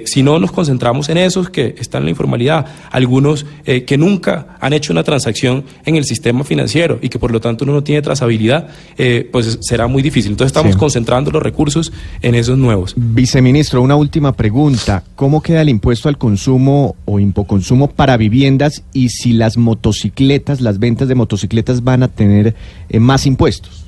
si 0.06 0.24
no 0.24 0.40
nos 0.40 0.52
concentramos 0.52 1.10
en 1.10 1.18
esos 1.18 1.50
que 1.50 1.75
están 1.80 2.04
en 2.04 2.06
la 2.06 2.12
informalidad, 2.12 2.66
algunos 2.92 3.46
que 3.66 3.98
nunca 3.98 4.58
han 4.60 4.74
hecho 4.74 4.94
una 4.94 5.04
transacción 5.04 5.66
en 5.86 5.96
el 5.96 6.06
sistema 6.06 6.44
financiero 6.44 7.00
y 7.01 7.10
que 7.10 7.20
por 7.20 7.32
lo 7.32 7.39
tanto 7.39 7.63
uno 7.65 7.74
no 7.74 7.84
tiene 7.84 8.01
trazabilidad, 8.01 8.68
eh, 8.98 9.27
pues 9.32 9.60
será 9.62 9.88
muy 9.88 10.01
difícil. 10.01 10.32
Entonces 10.32 10.50
estamos 10.50 10.74
sí. 10.74 10.80
concentrando 10.80 11.32
los 11.32 11.44
recursos 11.44 11.92
en 12.22 12.36
esos 12.36 12.58
nuevos. 12.58 12.94
Viceministro, 12.96 13.82
una 13.82 13.96
última 13.96 14.34
pregunta. 14.34 15.03
¿Cómo 15.15 15.42
queda 15.42 15.62
el 15.62 15.70
impuesto 15.70 16.10
al 16.10 16.18
consumo 16.18 16.96
o 17.06 17.20
impoconsumo 17.20 17.89
para 17.89 18.18
viviendas 18.18 18.84
y 18.94 19.10
si 19.10 19.34
las 19.34 19.58
motocicletas, 19.58 20.62
las 20.62 20.80
ventas 20.80 21.08
de 21.08 21.15
motocicletas 21.15 21.84
van 21.84 22.03
a 22.03 22.08
tener 22.08 22.56
eh, 22.89 23.00
más 23.00 23.25
impuestos? 23.25 23.86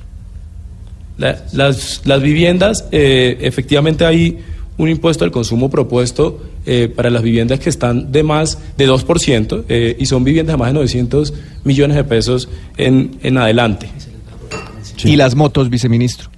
La, 1.18 1.44
las, 1.52 2.02
las, 2.04 2.20
viviendas, 2.20 2.86
eh, 2.92 3.38
efectivamente 3.40 4.04
hay 4.04 4.38
un 4.78 4.88
impuesto 4.88 5.24
al 5.24 5.30
consumo 5.30 5.70
propuesto 5.70 6.40
eh, 6.66 6.92
para 6.94 7.10
las 7.10 7.22
viviendas 7.22 7.60
que 7.60 7.70
están 7.70 8.12
de 8.12 8.22
más 8.22 8.58
de 8.76 8.88
2% 8.88 9.64
eh, 9.68 9.96
y 9.98 10.06
son 10.06 10.24
viviendas 10.24 10.54
de 10.54 10.58
más 10.58 10.68
de 10.68 10.74
900 10.74 11.34
millones 11.64 11.96
de 11.96 12.04
pesos 12.04 12.48
en, 12.76 13.18
en 13.22 13.38
adelante. 13.38 13.88
Sí. 14.96 15.10
¿Y 15.10 15.16
las 15.16 15.34
motos, 15.34 15.70
viceministro? 15.70 16.30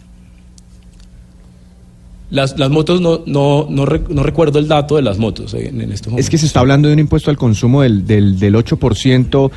Las, 2.31 2.59
las 2.59 2.69
motos 2.69 3.01
no, 3.01 3.23
no, 3.25 3.67
no, 3.71 3.87
rec, 3.87 4.09
no, 4.11 4.23
recuerdo 4.23 4.59
el 4.59 4.69
dato 4.69 4.97
de 4.97 5.03
las 5.03 5.19
motos 5.19 5.55
en, 5.55 5.81
en 5.81 5.93
estos 5.93 6.09
momentos. 6.09 6.27
Es 6.27 6.31
que 6.31 6.37
se 6.37 6.45
está 6.45 6.61
hablando 6.61 6.89
de 6.89 6.95
un 6.95 7.01
impuesto 7.01 7.31
al 7.31 7.39
consumo 7.39 7.83
del, 7.83 8.07
del, 8.07 8.39
del 8.39 8.55
8%. 8.55 9.51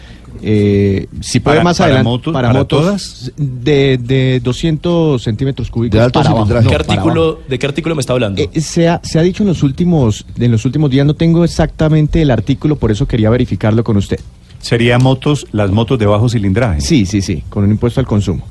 Eh, 0.44 1.08
si 1.20 1.40
puede 1.40 1.58
para, 1.58 1.64
más 1.64 1.78
para 1.78 1.86
adelante 1.88 2.10
motos, 2.10 2.34
para, 2.34 2.48
para 2.48 2.60
motos 2.60 2.82
todas? 2.82 3.32
de, 3.36 3.98
de 3.98 4.40
200 4.40 5.22
centímetros 5.22 5.70
cúbicos 5.70 5.98
de 5.98 6.04
alto 6.04 6.20
para 6.20 6.32
abajo. 6.32 6.54
¿De, 6.54 6.68
qué 6.68 6.76
artículo, 6.76 7.40
¿De 7.48 7.60
qué 7.60 7.66
artículo 7.68 7.96
me 7.96 8.00
está 8.00 8.14
hablando? 8.14 8.42
Eh, 8.42 8.62
se, 8.62 8.88
ha, 8.88 9.02
se 9.04 9.20
ha 9.20 9.22
dicho 9.22 9.44
en 9.44 9.50
los 9.50 9.62
últimos 9.62 10.26
en 10.40 10.52
los 10.52 10.66
últimos 10.66 10.90
días 10.90 11.06
no 11.06 11.14
tengo 11.14 11.44
exactamente 11.44 12.22
el 12.22 12.32
artículo 12.32 12.78
por 12.78 12.92
eso 12.92 13.06
quería 13.06 13.30
verificarlo 13.30 13.84
con 13.84 13.98
usted 13.98 14.20
sería 14.62 14.98
motos 14.98 15.46
las 15.52 15.70
motos 15.70 16.00
de 16.00 16.06
bajo 16.06 16.30
cilindraje 16.30 16.82
sí 16.82 17.06
sí 17.06 17.22
sí 17.22 17.44
con 17.50 17.64
un 17.64 17.72
impuesto 17.72 18.00
al 18.00 18.08
consumo 18.08 18.44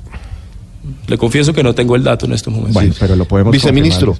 le 1.06 1.18
confieso 1.18 1.52
que 1.52 1.62
no 1.62 1.74
tengo 1.74 1.96
el 1.96 2.04
dato 2.04 2.26
en 2.26 2.32
estos 2.32 2.52
momentos 2.52 2.74
bueno, 2.74 2.94
pero 2.98 3.16
lo 3.16 3.24
podemos 3.24 3.52
viceministro 3.52 4.16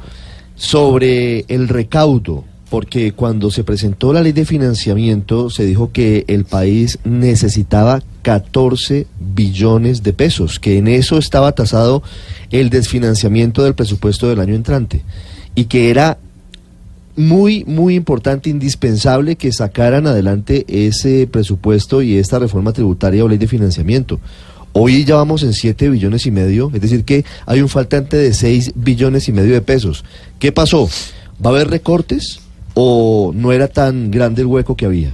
sobre 0.57 1.45
el 1.49 1.69
recaudo 1.69 2.45
porque 2.71 3.13
cuando 3.13 3.51
se 3.51 3.65
presentó 3.65 4.13
la 4.13 4.23
ley 4.23 4.33
de 4.33 4.45
financiamiento 4.45 5.51
se 5.51 5.65
dijo 5.65 5.91
que 5.93 6.25
el 6.29 6.45
país 6.45 6.99
necesitaba 7.05 8.01
14 8.23 9.09
billones 9.19 10.05
de 10.05 10.13
pesos, 10.13 10.61
que 10.61 10.79
en 10.79 10.87
eso 10.87 11.19
estaba 11.19 11.53
tasado 11.53 12.03
el 12.51 12.71
desfinanciamiento 12.71 13.65
del 13.65 13.75
presupuesto 13.75 14.29
del 14.29 14.41
año 14.41 14.55
entrante 14.55 15.03
y 15.57 15.65
que 15.65 15.91
era 15.91 16.19
muy, 17.17 17.65
muy 17.65 17.97
importante, 17.97 18.51
indispensable 18.51 19.37
que 19.37 19.53
sacaran 19.53 20.07
adelante 20.07 20.65
ese 20.69 21.27
presupuesto 21.27 22.03
y 22.03 22.17
esta 22.17 22.39
reforma 22.39 22.73
tributaria 22.73 23.25
o 23.25 23.29
ley 23.29 23.39
de 23.39 23.49
financiamiento. 23.49 24.21
Hoy 24.73 25.05
ya 25.05 25.17
vamos 25.17 25.43
en 25.43 25.53
7 25.53 25.91
billones 25.91 26.27
y 26.27 26.31
medio, 26.31 26.71
es 26.73 26.81
decir 26.81 27.05
que 27.05 27.25
hay 27.47 27.61
un 27.61 27.69
faltante 27.69 28.17
de 28.17 28.33
6 28.33 28.73
billones 28.77 29.29
y 29.29 29.33
medio 29.33 29.55
de 29.55 29.61
pesos. 29.61 30.05
¿Qué 30.39 30.53
pasó? 30.53 30.89
¿Va 31.45 31.51
a 31.51 31.55
haber 31.55 31.69
recortes? 31.69 32.41
o 32.75 33.33
no 33.35 33.53
era 33.53 33.69
tan 33.69 34.11
grande 34.11 34.43
el 34.43 34.47
hueco 34.47 34.77
que 34.77 34.87
había? 34.87 35.13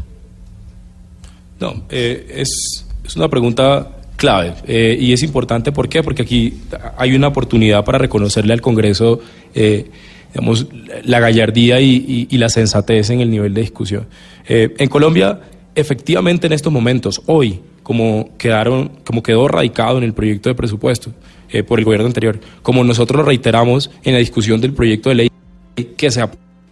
No, 1.60 1.84
eh, 1.88 2.26
es, 2.34 2.84
es, 3.04 3.16
una 3.16 3.28
pregunta 3.28 3.92
clave 4.16 4.54
eh, 4.66 4.96
y 4.98 5.12
es 5.12 5.22
importante, 5.22 5.72
¿por 5.72 5.88
qué? 5.88 6.02
Porque 6.02 6.22
aquí 6.22 6.60
hay 6.96 7.14
una 7.14 7.28
oportunidad 7.28 7.84
para 7.84 7.98
reconocerle 7.98 8.52
al 8.52 8.60
Congreso, 8.60 9.20
eh, 9.54 9.86
digamos, 10.32 10.66
la 11.04 11.18
gallardía 11.20 11.80
y, 11.80 12.28
la 12.36 12.48
sensatez 12.48 13.10
en 13.10 13.20
el 13.20 13.30
nivel 13.30 13.54
de 13.54 13.62
discusión. 13.62 14.06
Eh, 14.46 14.75
en 14.78 14.88
Colombia, 14.88 15.40
efectivamente 15.75 16.46
en 16.46 16.52
estos 16.52 16.72
momentos, 16.72 17.22
hoy, 17.26 17.60
como, 17.86 18.30
quedaron, 18.36 18.90
como 19.04 19.22
quedó 19.22 19.46
radicado 19.46 19.98
en 19.98 20.02
el 20.02 20.12
proyecto 20.12 20.48
de 20.48 20.56
presupuesto 20.56 21.12
eh, 21.50 21.62
por 21.62 21.78
el 21.78 21.84
gobierno 21.84 22.08
anterior, 22.08 22.40
como 22.60 22.82
nosotros 22.82 23.18
lo 23.18 23.22
reiteramos 23.24 23.92
en 24.02 24.14
la 24.14 24.18
discusión 24.18 24.60
del 24.60 24.72
proyecto 24.72 25.08
de 25.08 25.14
ley 25.14 25.30
que 25.96 26.10
se 26.10 26.20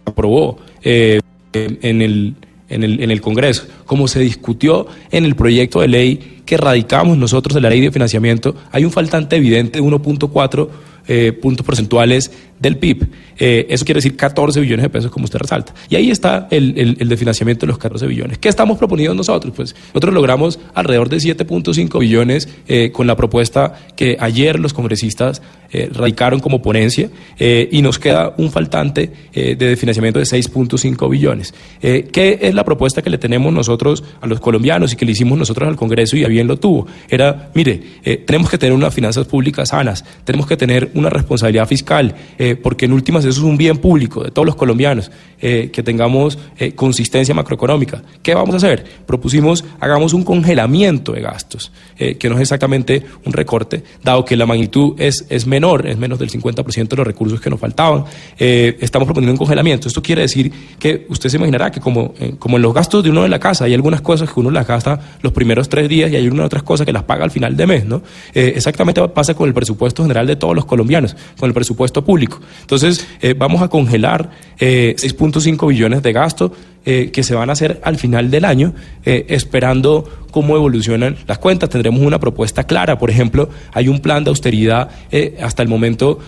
aprobó 0.03 0.59
eh, 0.83 1.21
en, 1.53 2.01
el, 2.01 2.35
en, 2.67 2.83
el, 2.83 3.01
en 3.01 3.11
el 3.11 3.21
Congreso, 3.21 3.65
como 3.85 4.07
se 4.07 4.19
discutió 4.19 4.87
en 5.11 5.25
el 5.25 5.35
proyecto 5.35 5.81
de 5.81 5.87
ley 5.87 6.41
que 6.45 6.57
radicamos 6.57 7.17
nosotros 7.17 7.55
en 7.55 7.63
la 7.63 7.69
ley 7.69 7.81
de 7.81 7.91
financiamiento, 7.91 8.55
hay 8.71 8.85
un 8.85 8.91
faltante 8.91 9.35
evidente 9.35 9.79
de 9.79 9.85
1.4 9.85 10.67
eh, 11.07 11.33
puntos 11.33 11.65
porcentuales 11.65 12.31
del 12.59 12.77
PIB. 12.77 13.07
Eh, 13.37 13.67
eso 13.69 13.85
quiere 13.85 13.97
decir 13.99 14.15
14 14.15 14.59
billones 14.61 14.83
de 14.83 14.89
pesos, 14.89 15.11
como 15.11 15.25
usted 15.25 15.39
resalta. 15.39 15.73
Y 15.89 15.95
ahí 15.95 16.09
está 16.09 16.47
el, 16.51 16.95
de 16.97 17.17
financiamiento 17.17 17.65
de 17.65 17.67
los 17.67 17.77
14 17.77 18.07
billones. 18.07 18.37
¿Qué 18.37 18.49
estamos 18.49 18.77
proponiendo 18.77 19.13
nosotros? 19.13 19.53
Pues 19.55 19.75
nosotros 19.87 20.13
logramos 20.13 20.59
alrededor 20.73 21.09
de 21.09 21.17
7.5 21.17 21.99
billones 21.99 22.49
eh, 22.67 22.91
con 22.91 23.07
la 23.07 23.15
propuesta 23.15 23.87
que 23.95 24.17
ayer 24.19 24.59
los 24.59 24.73
congresistas 24.73 25.41
eh, 25.71 25.89
radicaron 25.91 26.39
como 26.39 26.61
ponencia 26.61 27.09
y 27.37 27.81
nos 27.81 27.99
queda 27.99 28.33
un 28.37 28.49
faltante 28.49 29.11
de 29.33 29.75
financiamiento 29.77 30.19
de 30.19 30.25
6.5 30.25 31.09
billones. 31.09 31.53
¿Qué 31.81 32.39
es 32.41 32.53
la 32.53 32.63
propuesta 32.63 33.01
que 33.01 33.09
le 33.09 33.17
tenemos 33.17 33.51
nosotros 33.51 33.74
a 34.21 34.27
los 34.27 34.39
colombianos 34.39 34.93
y 34.93 34.95
que 34.95 35.05
le 35.05 35.11
hicimos 35.11 35.37
nosotros 35.37 35.67
al 35.67 35.75
Congreso 35.75 36.17
y 36.17 36.23
a 36.23 36.27
bien 36.27 36.47
lo 36.47 36.57
tuvo? 36.57 36.87
Era, 37.09 37.49
mire, 37.53 37.81
tenemos 38.25 38.49
que 38.49 38.57
tener 38.57 38.73
unas 38.73 38.93
finanzas 38.93 39.27
públicas 39.27 39.69
sanas, 39.69 40.03
tenemos 40.23 40.47
que 40.47 40.57
tener 40.57 40.91
una 40.93 41.09
responsabilidad 41.09 41.67
fiscal 41.67 42.15
eh, 42.37 42.55
porque 42.55 42.85
en 42.85 42.93
últimas 42.93 43.25
eso 43.25 43.39
es 43.39 43.45
un 43.45 43.57
bien 43.57 43.77
público 43.77 44.23
de 44.23 44.31
todos 44.31 44.45
los 44.45 44.55
colombianos, 44.55 45.11
eh, 45.41 45.69
que 45.71 45.83
tengamos 45.83 46.37
eh, 46.57 46.73
consistencia 46.73 47.33
macroeconómica. 47.33 48.01
¿Qué 48.21 48.33
vamos 48.33 48.53
a 48.53 48.57
hacer? 48.57 48.83
Propusimos, 49.05 49.63
hagamos 49.79 50.13
un 50.13 50.23
congelamiento 50.23 51.13
de 51.13 51.21
gastos, 51.21 51.71
que 51.97 52.29
no 52.29 52.35
es 52.35 52.41
exactamente 52.41 53.03
un 53.25 53.33
recorte, 53.33 53.83
dado 54.03 54.25
que 54.25 54.35
la 54.35 54.45
magnitud 54.45 54.95
es, 54.97 55.25
es 55.29 55.47
menor, 55.47 55.87
es 55.87 55.97
menos 55.97 56.19
del 56.19 56.29
50% 56.29 56.87
de 56.87 56.95
los 56.95 57.07
recursos 57.07 57.39
que 57.39 57.49
nos 57.49 57.59
faltaban. 57.59 58.05
estamos 58.37 59.05
proponiendo 59.05 59.31
un 59.31 59.37
congelamiento. 59.37 59.87
Esto 59.87 60.01
quiere 60.01 60.23
decir 60.23 60.51
que 60.79 61.05
usted 61.09 61.29
se 61.29 61.37
imaginará 61.37 61.71
que 61.71 61.79
como, 61.79 62.13
como 62.39 62.57
en 62.57 62.63
los 62.63 62.73
gastos 62.73 63.03
de 63.03 63.09
uno 63.09 63.23
de 63.23 63.29
la 63.29 63.39
casa, 63.39 63.64
hay 63.65 63.73
algunas 63.73 64.01
cosas 64.01 64.31
que 64.31 64.39
uno 64.39 64.51
las 64.51 64.67
gasta 64.67 64.99
los 65.21 65.33
primeros 65.33 65.69
tres 65.69 65.89
días 65.89 66.11
y 66.11 66.15
hay 66.15 66.27
unas 66.27 66.45
otras 66.45 66.63
cosas 66.63 66.85
que 66.85 66.93
las 66.93 67.03
paga 67.03 67.23
al 67.23 67.31
final 67.31 67.55
de 67.57 67.67
mes, 67.67 67.85
¿no? 67.85 68.01
exactamente 68.33 69.05
pasa 69.09 69.33
con 69.33 69.47
el 69.47 69.53
presupuesto 69.53 70.03
general 70.03 70.27
de 70.27 70.35
todos 70.35 70.55
los 70.55 70.65
colombianos, 70.65 71.15
con 71.39 71.49
el 71.49 71.53
presupuesto 71.53 72.03
público. 72.03 72.39
Entonces, 72.61 73.07
vamos 73.37 73.61
a 73.61 73.67
congelar 73.67 74.29
6.5 74.59 75.67
billones 75.67 76.01
de 76.03 76.13
gasto 76.13 76.51
eh, 76.87 77.09
que 77.11 77.23
se 77.23 77.33
van 77.33 77.49
a 77.49 77.53
hacer 77.53 77.81
al 77.83 77.97
final 77.97 78.29
del 78.29 78.45
año, 78.45 78.75
eh, 79.05 79.25
esperando 79.29 80.07
cómo 80.29 80.55
evolucionan 80.55 81.17
las 81.25 81.39
cuentas. 81.39 81.71
Tendremos 81.71 81.99
una 82.01 82.19
propuesta 82.19 82.65
clara. 82.65 82.99
Por 82.99 83.09
ejemplo, 83.09 83.49
hay 83.73 83.87
un 83.87 84.01
plan 84.01 84.23
de 84.23 84.29
austeridad, 84.29 84.91
eh, 85.11 85.35
hasta 85.41 85.63
el 85.63 85.67
momento 85.67 86.19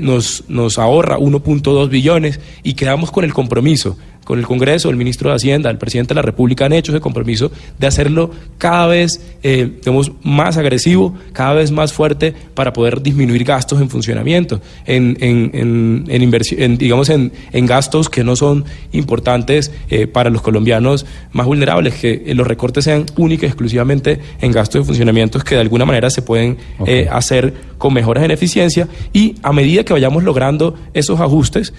nos, 0.00 0.44
nos 0.48 0.78
ahorra 0.78 1.18
1.2 1.18 1.90
billones 1.90 2.40
y 2.62 2.72
quedamos 2.72 3.10
con 3.10 3.24
el 3.24 3.34
compromiso 3.34 3.98
con 4.26 4.40
el 4.40 4.44
Congreso, 4.44 4.90
el 4.90 4.96
ministro 4.96 5.30
de 5.30 5.36
Hacienda, 5.36 5.70
el 5.70 5.78
presidente 5.78 6.08
de 6.08 6.16
la 6.16 6.22
República 6.22 6.66
han 6.66 6.72
hecho 6.72 6.90
ese 6.90 7.00
compromiso 7.00 7.52
de 7.78 7.86
hacerlo 7.86 8.32
cada 8.58 8.88
vez 8.88 9.20
eh, 9.44 9.80
más 10.24 10.56
agresivo, 10.56 11.14
cada 11.32 11.54
vez 11.54 11.70
más 11.70 11.92
fuerte 11.92 12.34
para 12.54 12.72
poder 12.72 13.02
disminuir 13.02 13.44
gastos 13.44 13.80
en 13.80 13.88
funcionamiento, 13.88 14.60
en, 14.84 15.16
en, 15.20 16.06
en, 16.08 16.22
inversión, 16.22 16.76
digamos 16.76 17.08
en, 17.08 17.30
gastos 17.66 18.10
que 18.10 18.24
no 18.24 18.34
son 18.34 18.64
importantes 18.90 19.70
eh, 19.90 20.08
para 20.08 20.28
los 20.28 20.42
colombianos 20.42 21.06
más 21.30 21.46
vulnerables, 21.46 21.94
que 21.94 22.34
los 22.34 22.48
recortes 22.48 22.82
sean 22.82 23.06
únicos 23.16 23.44
y 23.44 23.46
exclusivamente 23.46 24.18
en 24.40 24.50
gastos 24.50 24.82
de 24.82 24.86
funcionamiento 24.86 25.38
que 25.38 25.54
de 25.54 25.60
alguna 25.60 25.84
manera 25.84 26.10
se 26.10 26.22
pueden 26.22 26.56
eh, 26.84 27.06
hacer 27.10 27.54
con 27.78 27.94
mejoras 27.94 28.24
en 28.24 28.30
eficiencia 28.30 28.88
y 29.12 29.34
a 29.42 29.52
medida 29.52 29.84
que 29.84 29.92
vayamos 29.92 30.24
logrando 30.24 30.74
esos 30.94 31.20
ajustes, 31.20 31.72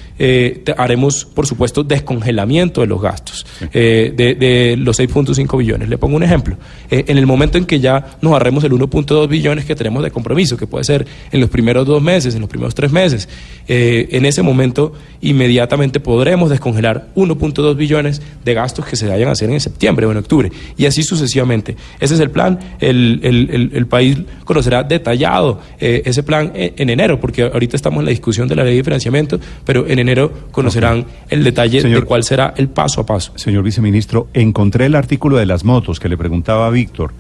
haremos, 0.77 1.25
por 1.25 1.45
supuesto, 1.45 1.83
descongelamiento 1.83 2.81
de 2.81 2.87
los 2.87 3.01
gastos 3.01 3.45
eh, 3.73 4.13
de, 4.15 4.75
los 4.77 4.99
6.5 4.99 5.57
billones. 5.57 5.89
Le 5.89 5.97
pongo 5.97 6.15
un 6.15 6.23
ejemplo. 6.23 6.57
Eh, 6.89 7.05
en 7.07 7.17
el 7.17 7.25
momento 7.25 7.57
en 7.57 7.65
que 7.65 7.79
ya 7.79 8.17
nos 8.21 8.33
ahorremos 8.33 8.63
el 8.63 8.71
1.2 8.71 9.27
billones 9.27 9.65
que 9.65 9.75
tenemos 9.75 10.03
de 10.03 10.11
compromiso, 10.11 10.57
que 10.57 10.67
puede 10.67 10.83
ser 10.83 11.05
en 11.31 11.39
los 11.39 11.49
primeros 11.49 11.85
dos 11.85 12.01
meses, 12.01 12.35
en 12.35 12.41
los 12.41 12.49
primeros 12.49 12.75
tres 12.75 12.91
meses, 12.91 13.27
eh, 13.67 14.07
en 14.11 14.25
ese 14.25 14.41
momento 14.41 14.93
inmediatamente 15.21 15.99
podremos 15.99 16.49
descongelar 16.49 17.07
1.2 17.15 17.75
billones 17.75 18.21
de 18.43 18.53
gastos 18.53 18.85
que 18.85 18.95
se 18.95 19.07
vayan 19.07 19.29
a 19.29 19.31
hacer 19.31 19.49
en 19.49 19.59
septiembre 19.59 20.05
o 20.05 20.11
en 20.11 20.17
octubre, 20.17 20.51
y 20.77 20.85
así 20.85 21.03
sucesivamente. 21.03 21.75
Ese 21.99 22.13
es 22.15 22.19
el 22.19 22.29
plan. 22.29 22.59
El, 22.79 23.19
el, 23.23 23.71
el, 23.73 23.87
país 23.87 24.17
conocerá 24.43 24.83
detallado 24.83 25.61
ese 26.05 26.23
plan 26.23 26.51
en, 26.55 26.89
enero, 26.89 27.19
porque 27.19 27.43
ahorita 27.43 27.75
estamos 27.75 27.99
en 27.99 28.05
la 28.05 28.11
discusión 28.11 28.47
de 28.47 28.55
la 28.55 28.63
ley 28.63 28.77
de 28.77 28.83
financiamiento, 28.83 29.39
pero 29.65 29.87
en 29.87 29.99
enero 29.99 30.31
conocerán 30.51 31.05
el 31.29 31.43
detalle 31.43 31.81
de 31.81 32.01
cuál 32.01 32.23
será 32.23 32.53
el 32.57 32.69
paso 32.69 33.01
a 33.01 33.05
paso. 33.05 33.33
Señor 33.35 33.63
viceministro, 33.63 34.27
encontré 34.33 34.85
el 34.85 34.95
artículo 34.95 35.37
de 35.37 35.45
las 35.45 35.63
motos 35.63 35.99
que 35.99 36.09
le 36.09 36.17
preguntaba 36.17 36.67
a 36.67 36.69
Víctor. 36.69 37.13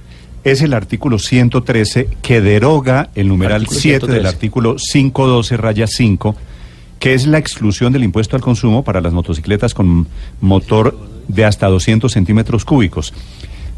Es 0.43 0.61
el 0.61 0.73
artículo 0.73 1.19
113 1.19 2.07
que 2.21 2.41
deroga 2.41 3.09
el 3.15 3.27
numeral 3.27 3.67
7 3.67 4.07
del 4.07 4.25
artículo 4.25 4.75
512 4.75 5.57
raya 5.57 5.87
5, 5.87 6.35
que 6.99 7.13
es 7.13 7.27
la 7.27 7.37
exclusión 7.37 7.91
del 7.93 8.03
impuesto 8.03 8.35
al 8.35 8.41
consumo 8.41 8.83
para 8.83 9.01
las 9.01 9.13
motocicletas 9.13 9.73
con 9.73 10.07
motor 10.39 10.97
de 11.27 11.45
hasta 11.45 11.67
200 11.67 12.11
centímetros 12.11 12.65
cúbicos. 12.65 13.13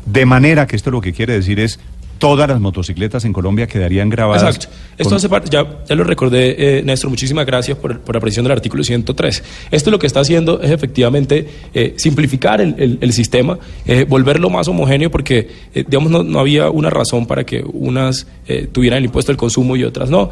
De 0.06 0.26
manera 0.26 0.68
que 0.68 0.76
esto 0.76 0.92
lo 0.92 1.02
que 1.02 1.14
quiere 1.14 1.34
decir 1.34 1.60
es 1.60 1.80
todas 2.20 2.48
las 2.48 2.60
motocicletas 2.60 3.26
en 3.26 3.34
Colombia 3.34 3.66
quedarían 3.66 4.10
grabadas. 4.10 4.44
Exacto. 4.44 4.78
Esto 4.98 5.16
hace 5.16 5.30
parte, 5.30 5.50
ya, 5.50 5.66
ya 5.88 5.96
lo 5.96 6.04
recordé, 6.04 6.80
eh, 6.80 6.84
Néstor, 6.84 7.10
muchísimas 7.10 7.46
gracias 7.46 7.78
por, 7.78 8.02
por, 8.02 8.14
la 8.14 8.22
presión 8.22 8.44
del 8.44 8.52
artículo 8.52 8.84
103. 8.84 9.44
Esto 9.72 9.90
lo 9.90 9.98
que 9.98 10.06
está 10.06 10.20
haciendo 10.20 10.62
es 10.62 10.72
efectivamente 10.72 11.48
eh, 11.74 11.94
simplificar 11.96 12.60
el, 12.60 12.98
el, 13.00 13.14
sistema, 13.14 13.58
eh, 13.86 14.06
volverlo 14.08 14.50
más 14.50 14.68
homogéneo, 14.68 15.10
porque, 15.10 15.48
eh, 15.74 15.86
digamos, 15.88 16.12
no, 16.12 16.22
no, 16.24 16.40
había 16.40 16.70
una 16.70 16.90
razón 16.90 17.26
para 17.26 17.46
que 17.46 17.64
unas 17.66 18.28
tuvieran 18.72 18.98
el 18.98 19.06
impuesto 19.06 19.32
al 19.32 19.38
consumo 19.38 19.76
y 19.76 19.84
otras 19.84 20.10
no. 20.10 20.32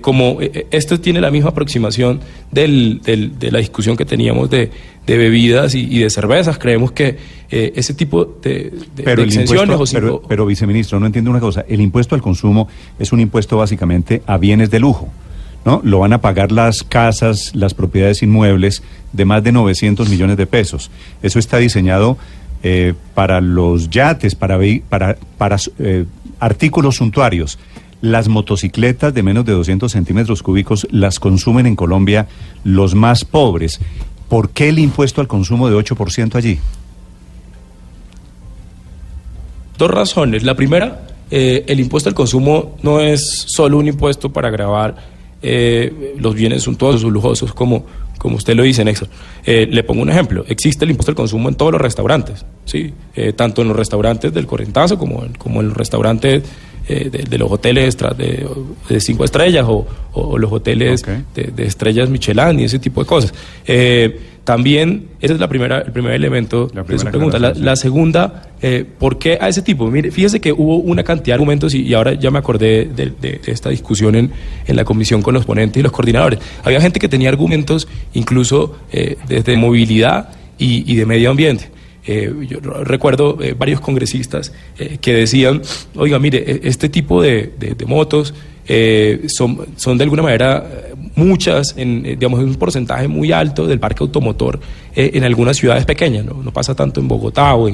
como 0.00 0.38
esto 0.70 1.00
tiene 1.00 1.20
la 1.20 1.32
misma 1.32 1.50
aproximación 1.50 2.20
del, 2.52 3.00
del, 3.02 3.36
de 3.36 3.50
la 3.50 3.58
discusión 3.58 3.96
que 3.96 4.04
teníamos 4.04 4.48
de, 4.48 4.70
de 5.06 5.16
bebidas 5.16 5.74
y, 5.74 5.98
de 5.98 6.10
cervezas, 6.10 6.58
creemos 6.58 6.92
que 6.92 7.18
ese 7.50 7.92
tipo 7.92 8.24
de, 8.24 8.72
de, 8.94 9.02
pero 9.02 9.24
pero, 9.92 10.22
pero, 10.26 10.46
viceministro, 10.46 10.98
no 11.00 11.06
entiendo 11.06 11.30
una 11.30 11.40
cosa. 11.40 11.64
El 11.68 11.80
impuesto 11.80 12.14
al 12.14 12.22
consumo 12.22 12.68
es 12.98 13.12
un 13.12 13.20
impuesto 13.20 13.56
básicamente 13.56 14.22
a 14.26 14.38
bienes 14.38 14.70
de 14.70 14.78
lujo. 14.78 15.10
¿no? 15.64 15.80
Lo 15.84 16.00
van 16.00 16.12
a 16.12 16.20
pagar 16.20 16.52
las 16.52 16.82
casas, 16.82 17.52
las 17.54 17.74
propiedades 17.74 18.22
inmuebles 18.22 18.82
de 19.12 19.24
más 19.24 19.42
de 19.44 19.52
900 19.52 20.08
millones 20.08 20.36
de 20.36 20.46
pesos. 20.46 20.90
Eso 21.22 21.38
está 21.38 21.58
diseñado 21.58 22.18
eh, 22.62 22.94
para 23.14 23.40
los 23.40 23.90
yates, 23.90 24.34
para, 24.34 24.58
para, 24.88 25.16
para 25.38 25.56
eh, 25.78 26.04
artículos 26.40 26.96
suntuarios. 26.96 27.58
Las 28.00 28.28
motocicletas 28.28 29.14
de 29.14 29.22
menos 29.22 29.44
de 29.44 29.52
200 29.52 29.92
centímetros 29.92 30.42
cúbicos 30.42 30.88
las 30.90 31.20
consumen 31.20 31.66
en 31.66 31.76
Colombia 31.76 32.26
los 32.64 32.96
más 32.96 33.24
pobres. 33.24 33.80
¿Por 34.32 34.48
qué 34.48 34.70
el 34.70 34.78
impuesto 34.78 35.20
al 35.20 35.28
consumo 35.28 35.68
de 35.68 35.76
8% 35.76 36.36
allí? 36.36 36.58
Dos 39.76 39.90
razones. 39.90 40.42
La 40.42 40.54
primera, 40.54 41.06
eh, 41.30 41.64
el 41.68 41.80
impuesto 41.80 42.08
al 42.08 42.14
consumo 42.14 42.78
no 42.82 43.00
es 43.00 43.44
solo 43.46 43.76
un 43.76 43.88
impuesto 43.88 44.32
para 44.32 44.48
grabar 44.48 44.96
eh, 45.42 46.14
los 46.16 46.34
bienes 46.34 46.62
suntuosos 46.62 47.04
o 47.04 47.10
lujosos, 47.10 47.52
como, 47.52 47.84
como 48.22 48.36
usted 48.36 48.54
lo 48.54 48.62
dice, 48.62 48.84
Nexo. 48.84 49.08
Eh, 49.44 49.66
le 49.68 49.82
pongo 49.82 50.02
un 50.02 50.10
ejemplo. 50.10 50.44
Existe 50.48 50.84
el 50.84 50.92
impuesto 50.92 51.10
al 51.10 51.16
consumo 51.16 51.48
en 51.48 51.56
todos 51.56 51.72
los 51.72 51.80
restaurantes, 51.80 52.46
¿sí? 52.64 52.94
tanto 53.34 53.62
en 53.62 53.68
los 53.68 53.76
restaurantes 53.76 54.32
del 54.32 54.46
Correntazo 54.46 54.96
como 54.96 55.24
en, 55.24 55.32
como 55.34 55.60
en 55.60 55.68
los 55.68 55.76
restaurantes 55.76 56.44
de, 56.88 57.38
los 57.38 57.50
hoteles 57.50 57.96
de, 57.96 58.48
de 58.88 59.00
cinco 59.00 59.24
estrellas 59.24 59.66
o, 59.68 60.38
los 60.38 60.52
hoteles 60.52 61.04
de, 61.34 61.64
estrellas 61.64 62.08
Michelin 62.08 62.60
y 62.60 62.64
ese 62.64 62.78
tipo 62.78 63.02
de 63.02 63.06
cosas. 63.06 63.34
También, 64.44 65.08
ese 65.20 65.34
es 65.34 65.40
la 65.40 65.48
primera, 65.48 65.82
el 65.82 65.92
primer 65.92 66.12
elemento 66.14 66.66
de 66.66 66.98
su 66.98 67.06
pregunta. 67.06 67.38
La, 67.38 67.76
segunda, 67.76 68.50
eh, 68.60 68.84
¿por 68.98 69.18
qué 69.18 69.38
a 69.40 69.48
ese 69.48 69.62
tipo? 69.62 69.88
Mire, 69.88 70.10
fíjese 70.10 70.40
que 70.40 70.52
hubo 70.52 70.78
una 70.78 71.04
cantidad 71.04 71.26
de 71.26 71.34
argumentos 71.34 71.74
y, 71.74 71.94
ahora 71.94 72.14
ya 72.14 72.32
me 72.32 72.40
acordé 72.40 72.86
de, 72.86 73.40
esta 73.46 73.70
discusión 73.70 74.16
en, 74.16 74.32
en, 74.66 74.76
la 74.76 74.84
comisión 74.84 75.22
con 75.22 75.34
los 75.34 75.44
ponentes 75.44 75.78
y 75.78 75.82
los 75.82 75.92
coordinadores. 75.92 76.40
Había 76.64 76.80
gente 76.80 76.98
que 76.98 77.08
tenía 77.08 77.28
argumentos 77.28 77.86
incluso 78.14 78.78
eh, 78.92 79.16
desde 79.28 79.56
movilidad 79.56 80.30
y, 80.58 80.92
de 80.92 81.06
medio 81.06 81.30
ambiente. 81.30 81.70
Eh, 82.04 82.34
yo 82.48 82.58
recuerdo 82.60 83.38
varios 83.56 83.78
congresistas 83.78 84.52
que 85.00 85.14
decían, 85.14 85.62
oiga, 85.94 86.18
mire, 86.18 86.38
e, 86.38 86.60
este 86.64 86.88
tipo 86.88 87.22
de, 87.22 87.52
de 87.58 87.86
motos 87.86 88.34
son, 89.28 89.66
son 89.76 89.98
de 89.98 90.04
alguna 90.04 90.22
manera 90.22 90.64
muchas, 91.14 91.74
en, 91.76 92.04
eh, 92.06 92.16
digamos, 92.16 92.40
un 92.40 92.54
porcentaje 92.54 93.08
muy 93.08 93.32
alto 93.32 93.66
del 93.66 93.78
parque 93.78 94.02
automotor 94.02 94.60
eh, 94.94 95.10
en 95.14 95.24
algunas 95.24 95.56
ciudades 95.56 95.84
pequeñas, 95.84 96.24
¿no? 96.24 96.42
no 96.42 96.52
pasa 96.52 96.74
tanto 96.74 97.00
en 97.00 97.08
Bogotá 97.08 97.54
o 97.54 97.68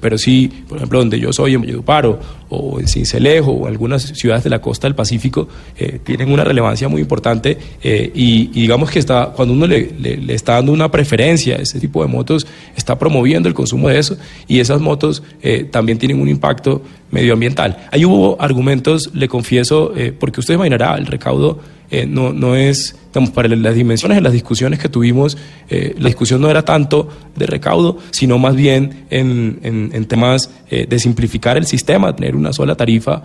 pero 0.00 0.18
sí, 0.18 0.50
por 0.68 0.76
ejemplo, 0.76 0.98
donde 0.98 1.18
yo 1.18 1.32
soy, 1.32 1.54
en 1.54 1.62
Valledupar 1.62 2.18
o, 2.48 2.80
en 2.80 2.86
Cincelejo 2.86 3.52
o 3.52 3.66
algunas 3.66 4.02
ciudades 4.02 4.44
de 4.44 4.50
la 4.50 4.60
costa 4.60 4.86
del 4.86 4.94
Pacífico, 4.94 5.48
eh, 5.78 6.00
tienen 6.04 6.30
una 6.30 6.44
relevancia 6.44 6.88
muy 6.88 7.00
importante 7.00 7.56
y, 7.82 8.48
digamos 8.48 8.90
que 8.90 8.98
está, 8.98 9.32
cuando 9.34 9.54
uno 9.54 9.66
le, 9.66 9.90
está 10.34 10.54
dando 10.54 10.72
una 10.72 10.90
preferencia 10.90 11.56
a 11.56 11.60
ese 11.60 11.80
tipo 11.80 12.02
de 12.02 12.08
motos, 12.08 12.46
está 12.76 12.98
promoviendo 12.98 13.48
el 13.48 13.54
consumo 13.54 13.88
de 13.88 13.98
eso 13.98 14.16
y 14.46 14.60
esas 14.60 14.80
motos 14.80 15.22
también 15.70 15.98
tienen 15.98 16.20
un 16.20 16.28
impacto 16.28 16.82
medioambiental. 17.10 17.86
Ahí 17.90 18.04
hubo 18.04 18.40
argumentos, 18.40 19.10
le 19.14 19.28
confieso, 19.28 19.92
porque 20.18 20.40
usted 20.40 20.54
imaginará, 20.54 20.96
el 20.96 21.06
recaudo 21.06 21.60
eh, 21.90 22.06
no, 22.06 22.32
no 22.32 22.54
es, 22.54 22.96
digamos, 23.08 23.30
para 23.30 23.48
las 23.48 23.74
dimensiones 23.74 24.16
de 24.16 24.22
las 24.22 24.32
discusiones 24.32 24.78
que 24.78 24.88
tuvimos, 24.88 25.36
eh, 25.68 25.94
la 25.98 26.06
discusión 26.06 26.40
no 26.40 26.48
era 26.48 26.64
tanto 26.64 27.08
de 27.34 27.46
recaudo, 27.46 27.98
sino 28.10 28.38
más 28.38 28.54
bien 28.54 29.06
en, 29.10 29.58
en, 29.62 30.04
temas 30.06 30.50
eh, 30.70 30.86
de 30.88 30.98
simplificar 30.98 31.56
el 31.56 31.66
sistema, 31.66 32.14
tener 32.14 32.36
una 32.36 32.52
sola 32.52 32.74
tarifa 32.76 33.22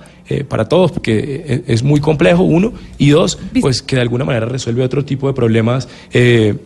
para 0.50 0.68
todos, 0.68 0.92
porque 0.92 1.64
es 1.68 1.84
muy 1.84 2.00
complejo, 2.00 2.42
uno, 2.42 2.74
y 2.98 3.10
dos, 3.10 3.38
pues 3.62 3.84
que 3.84 3.96
de 3.96 4.02
alguna 4.02 4.26
manera 4.26 4.48
resuelve 4.48 4.84
otro 4.84 5.06
tipo 5.06 5.28
de 5.28 5.34
problemas, 5.34 5.88
el, 6.12 6.60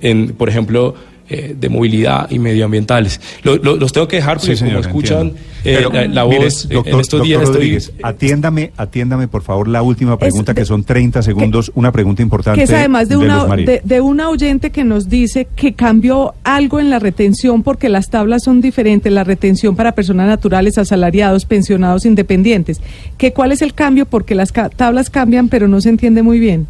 en, 0.00 0.28
por 0.34 0.48
ejemplo, 0.48 0.94
eh, 1.28 1.56
de 1.58 1.68
movilidad 1.68 2.30
y 2.30 2.38
medioambientales. 2.38 3.20
Lo- 3.42 3.56
lo- 3.56 3.76
los 3.76 3.92
tengo 3.92 4.06
que 4.08 4.16
dejar 4.16 4.36
porque 4.38 4.52
Sí, 4.56 4.58
señor, 4.58 4.82
como 4.82 4.88
escuchan 4.88 5.28
eh, 5.64 5.76
Pero, 5.78 5.90
la, 5.90 6.06
la 6.06 6.24
mire, 6.26 6.44
voz, 6.44 6.66
eh, 6.66 6.74
doctor- 6.74 6.92
en 6.94 7.00
estos 7.00 7.22
días 7.22 7.40
doctor 7.40 7.54
estoy... 7.62 7.70
Rodríguez, 7.78 7.92
atiéndame, 8.02 8.72
atiéndame 8.76 9.28
por 9.28 9.42
favor 9.42 9.66
la 9.68 9.80
última 9.82 10.18
pregunta 10.18 10.52
de- 10.52 10.60
que 10.60 10.66
son 10.66 10.84
30 10.84 11.22
segundos, 11.22 11.72
una 11.74 11.90
pregunta 11.92 12.20
importante. 12.20 12.58
que 12.58 12.64
es 12.64 12.70
además 12.70 13.08
de 13.08 13.16
una, 13.16 13.46
de, 13.56 13.80
de 13.82 14.00
una 14.02 14.28
oyente 14.28 14.70
que 14.70 14.84
nos 14.84 15.08
dice 15.08 15.46
que 15.56 15.72
cambió 15.72 16.34
algo 16.44 16.80
en 16.80 16.90
la 16.90 16.98
retención 16.98 17.62
porque 17.62 17.88
las 17.88 18.10
tablas 18.10 18.42
son 18.44 18.60
diferentes, 18.60 19.10
la 19.10 19.24
retención 19.24 19.74
para 19.76 19.92
personas 19.92 20.26
naturales, 20.28 20.76
asalariados, 20.76 21.46
pensionados, 21.46 22.04
independientes. 22.04 22.80
Que 23.16 23.32
¿Cuál 23.32 23.52
es 23.52 23.62
el 23.62 23.72
cambio? 23.72 24.04
Porque 24.04 24.34
las 24.34 24.52
ca- 24.52 24.68
tablas 24.68 25.08
cambian, 25.08 25.48
pero 25.48 25.68
no 25.68 25.80
se 25.80 25.88
entiende 25.88 26.22
muy 26.22 26.38
bien. 26.38 26.66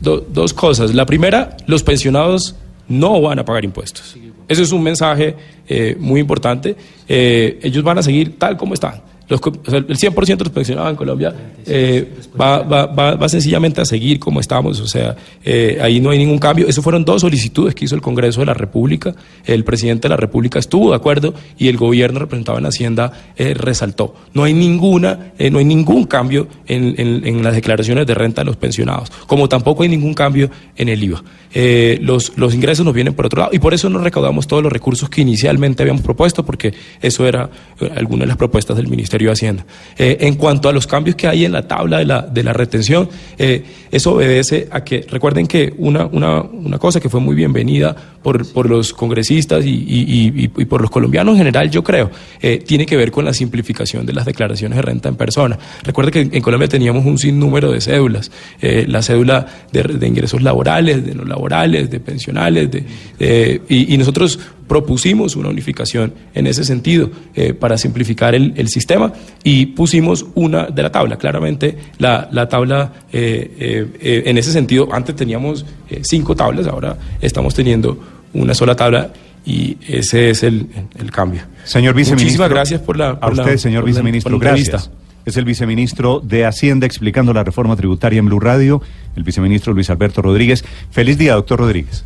Do- 0.00 0.26
dos 0.32 0.52
cosas. 0.54 0.94
La 0.94 1.06
primera, 1.06 1.56
los 1.66 1.82
pensionados 1.82 2.56
no 2.88 3.20
van 3.20 3.38
a 3.38 3.44
pagar 3.44 3.64
impuestos. 3.64 4.16
Eso 4.48 4.62
es 4.62 4.72
un 4.72 4.82
mensaje 4.82 5.36
eh, 5.68 5.96
muy 5.98 6.20
importante. 6.20 6.76
Eh, 7.08 7.58
ellos 7.62 7.82
van 7.82 7.98
a 7.98 8.02
seguir 8.02 8.38
tal 8.38 8.56
como 8.56 8.74
están. 8.74 9.02
Los 9.28 9.40
o 9.40 9.70
sea, 9.70 9.78
el 9.78 9.86
100% 9.86 10.36
de 10.38 10.44
los 10.44 10.52
pensionados 10.52 10.90
en 10.90 10.96
Colombia 10.96 11.34
eh, 11.66 12.12
va, 12.38 12.58
va- 12.62 12.86
va- 12.86 13.14
va 13.14 13.28
sencillamente 13.28 13.80
a 13.80 13.84
seguir 13.84 14.18
como 14.18 14.40
estamos. 14.40 14.80
O 14.80 14.86
sea, 14.86 15.16
eh, 15.44 15.78
ahí 15.80 16.00
no 16.00 16.10
hay 16.10 16.18
ningún 16.18 16.38
cambio. 16.38 16.66
Eso 16.68 16.82
fueron 16.82 17.04
dos 17.04 17.22
solicitudes 17.22 17.74
que 17.74 17.84
hizo 17.86 17.94
el 17.94 18.00
Congreso 18.02 18.40
de 18.40 18.46
la 18.46 18.54
República. 18.54 19.14
El 19.44 19.64
presidente 19.64 20.02
de 20.06 20.10
la 20.10 20.16
República 20.16 20.58
estuvo 20.58 20.90
de 20.90 20.96
acuerdo 20.96 21.34
y 21.58 21.68
el 21.68 21.76
gobierno 21.76 22.18
representado 22.18 22.58
en 22.58 22.66
Hacienda 22.66 23.12
eh, 23.36 23.54
resaltó. 23.54 24.14
No 24.34 24.44
hay 24.44 24.54
ninguna, 24.54 25.32
no 25.50 25.58
hay 25.58 25.64
ningún 25.64 26.04
cambio 26.04 26.48
en, 26.66 26.94
en- 26.98 27.26
en 27.26 27.42
las 27.42 27.54
declaraciones 27.54 28.06
de 28.06 28.14
renta 28.14 28.42
de 28.42 28.46
los 28.46 28.56
pensionados, 28.56 29.10
como 29.26 29.48
tampoco 29.48 29.82
hay 29.84 29.88
ningún 29.88 30.14
cambio 30.14 30.50
en 30.76 30.88
el 30.88 31.02
IVA. 31.02 31.22
Los, 32.00 32.32
los 32.36 32.54
ingresos 32.54 32.84
nos 32.84 32.94
vienen 32.94 33.14
por 33.14 33.26
otro 33.26 33.40
lado 33.42 33.50
y 33.54 33.58
por 33.58 33.74
eso 33.74 33.88
no 33.88 33.98
recaudamos 33.98 34.46
todos 34.46 34.62
los 34.62 34.72
recursos 34.72 35.08
que 35.08 35.20
inicialmente 35.20 35.82
habíamos 35.82 36.02
propuesto, 36.02 36.44
porque 36.44 36.72
eso 37.00 37.26
era 37.26 37.50
alguna 37.96 38.22
de 38.22 38.28
las 38.28 38.36
propuestas 38.36 38.76
del 38.76 38.88
Eh, 39.98 40.16
en 40.20 40.34
cuanto 40.36 40.68
a 40.68 40.72
los 40.72 40.86
cambios 40.86 41.16
que 41.16 41.28
hay 41.28 41.44
en 41.44 41.52
la 41.52 41.66
tabla 41.66 41.98
de 41.98 42.04
la, 42.04 42.22
de 42.22 42.42
la 42.42 42.52
retención, 42.52 43.08
eh, 43.38 43.62
eso 43.90 44.14
obedece 44.14 44.68
a 44.70 44.82
que, 44.82 45.04
recuerden 45.08 45.46
que 45.46 45.72
una, 45.78 46.06
una, 46.06 46.40
una 46.42 46.78
cosa 46.78 47.00
que 47.00 47.08
fue 47.08 47.20
muy 47.20 47.34
bienvenida 47.34 47.94
por, 48.22 48.46
por 48.52 48.68
los 48.68 48.92
congresistas 48.92 49.64
y, 49.64 49.70
y- 49.70 50.32
y- 50.36 50.44
y 50.44 50.64
por 50.64 50.80
los 50.80 50.90
colombianos 50.90 51.32
en 51.32 51.38
general, 51.38 51.70
yo 51.70 51.82
creo, 51.82 52.10
eh, 52.40 52.58
tiene 52.66 52.86
que 52.86 52.96
ver 52.96 53.10
con 53.10 53.24
la 53.24 53.32
simplificación 53.34 54.06
de 54.06 54.12
las 54.12 54.24
declaraciones 54.24 54.76
de 54.76 54.82
renta 54.82 55.08
en 55.08 55.16
persona. 55.16 55.58
Recuerde 55.82 56.10
que 56.10 56.20
en, 56.20 56.40
Colombia 56.42 56.68
teníamos 56.68 57.04
un 57.04 57.18
sinnúmero 57.18 57.72
de 57.72 57.80
cédulas, 57.80 58.30
eh, 58.60 58.84
la 58.88 59.02
cédula 59.02 59.46
de, 59.72 59.82
de 59.82 60.06
ingresos 60.06 60.42
laborales, 60.42 61.04
de 61.04 61.14
no 61.14 61.24
laborales, 61.24 61.90
de 61.90 62.00
pensionales, 62.00 62.70
de, 62.70 63.60
y, 63.68 63.96
nosotros 63.96 64.38
propusimos 64.68 65.36
una 65.36 65.48
unificación 65.50 66.14
en 66.34 66.46
ese 66.46 66.64
sentido 66.64 67.10
eh, 67.34 67.52
para 67.52 67.76
simplificar 67.76 68.34
el, 68.34 68.52
el 68.56 68.68
sistema 68.68 69.12
y 69.44 69.66
pusimos 69.66 70.24
una 70.34 70.66
de 70.66 70.82
la 70.82 70.90
tabla. 70.90 71.16
Claramente 71.18 71.76
la, 71.98 72.28
la 72.32 72.48
tabla 72.48 72.92
en 73.12 74.38
ese 74.38 74.52
sentido, 74.52 74.88
antes 74.92 75.14
teníamos 75.16 75.66
cinco 76.02 76.34
tablas, 76.34 76.66
ahora 76.66 76.96
estamos 77.20 77.54
teniendo 77.54 77.98
una 78.34 78.54
sola 78.54 78.74
tabla 78.76 79.10
y 79.44 79.76
ese 79.88 80.30
es 80.30 80.42
el, 80.42 80.66
el 80.98 81.10
cambio. 81.10 81.42
Señor 81.64 81.94
viceministro. 81.94 82.24
Muchísimas 82.24 82.50
gracias 82.50 82.80
por 82.80 82.96
la... 82.96 83.10
A 83.10 83.20
por 83.20 83.36
la- 83.36 83.42
usted, 83.42 83.56
señor 83.58 83.84
viceministro, 83.84 84.32
la 84.32 84.38
gracias. 84.38 84.90
Es 85.24 85.36
el 85.36 85.44
viceministro 85.44 86.20
de 86.20 86.44
Hacienda 86.46 86.84
explicando 86.86 87.32
la 87.32 87.44
reforma 87.44 87.76
tributaria 87.76 88.18
en 88.18 88.26
Blue 88.26 88.40
Radio, 88.40 88.82
el 89.14 89.22
viceministro 89.22 89.72
Luis 89.72 89.88
Alberto 89.90 90.20
Rodríguez. 90.22 90.64
Feliz 90.90 91.16
día, 91.16 91.34
doctor 91.34 91.60
Rodríguez. 91.60 92.04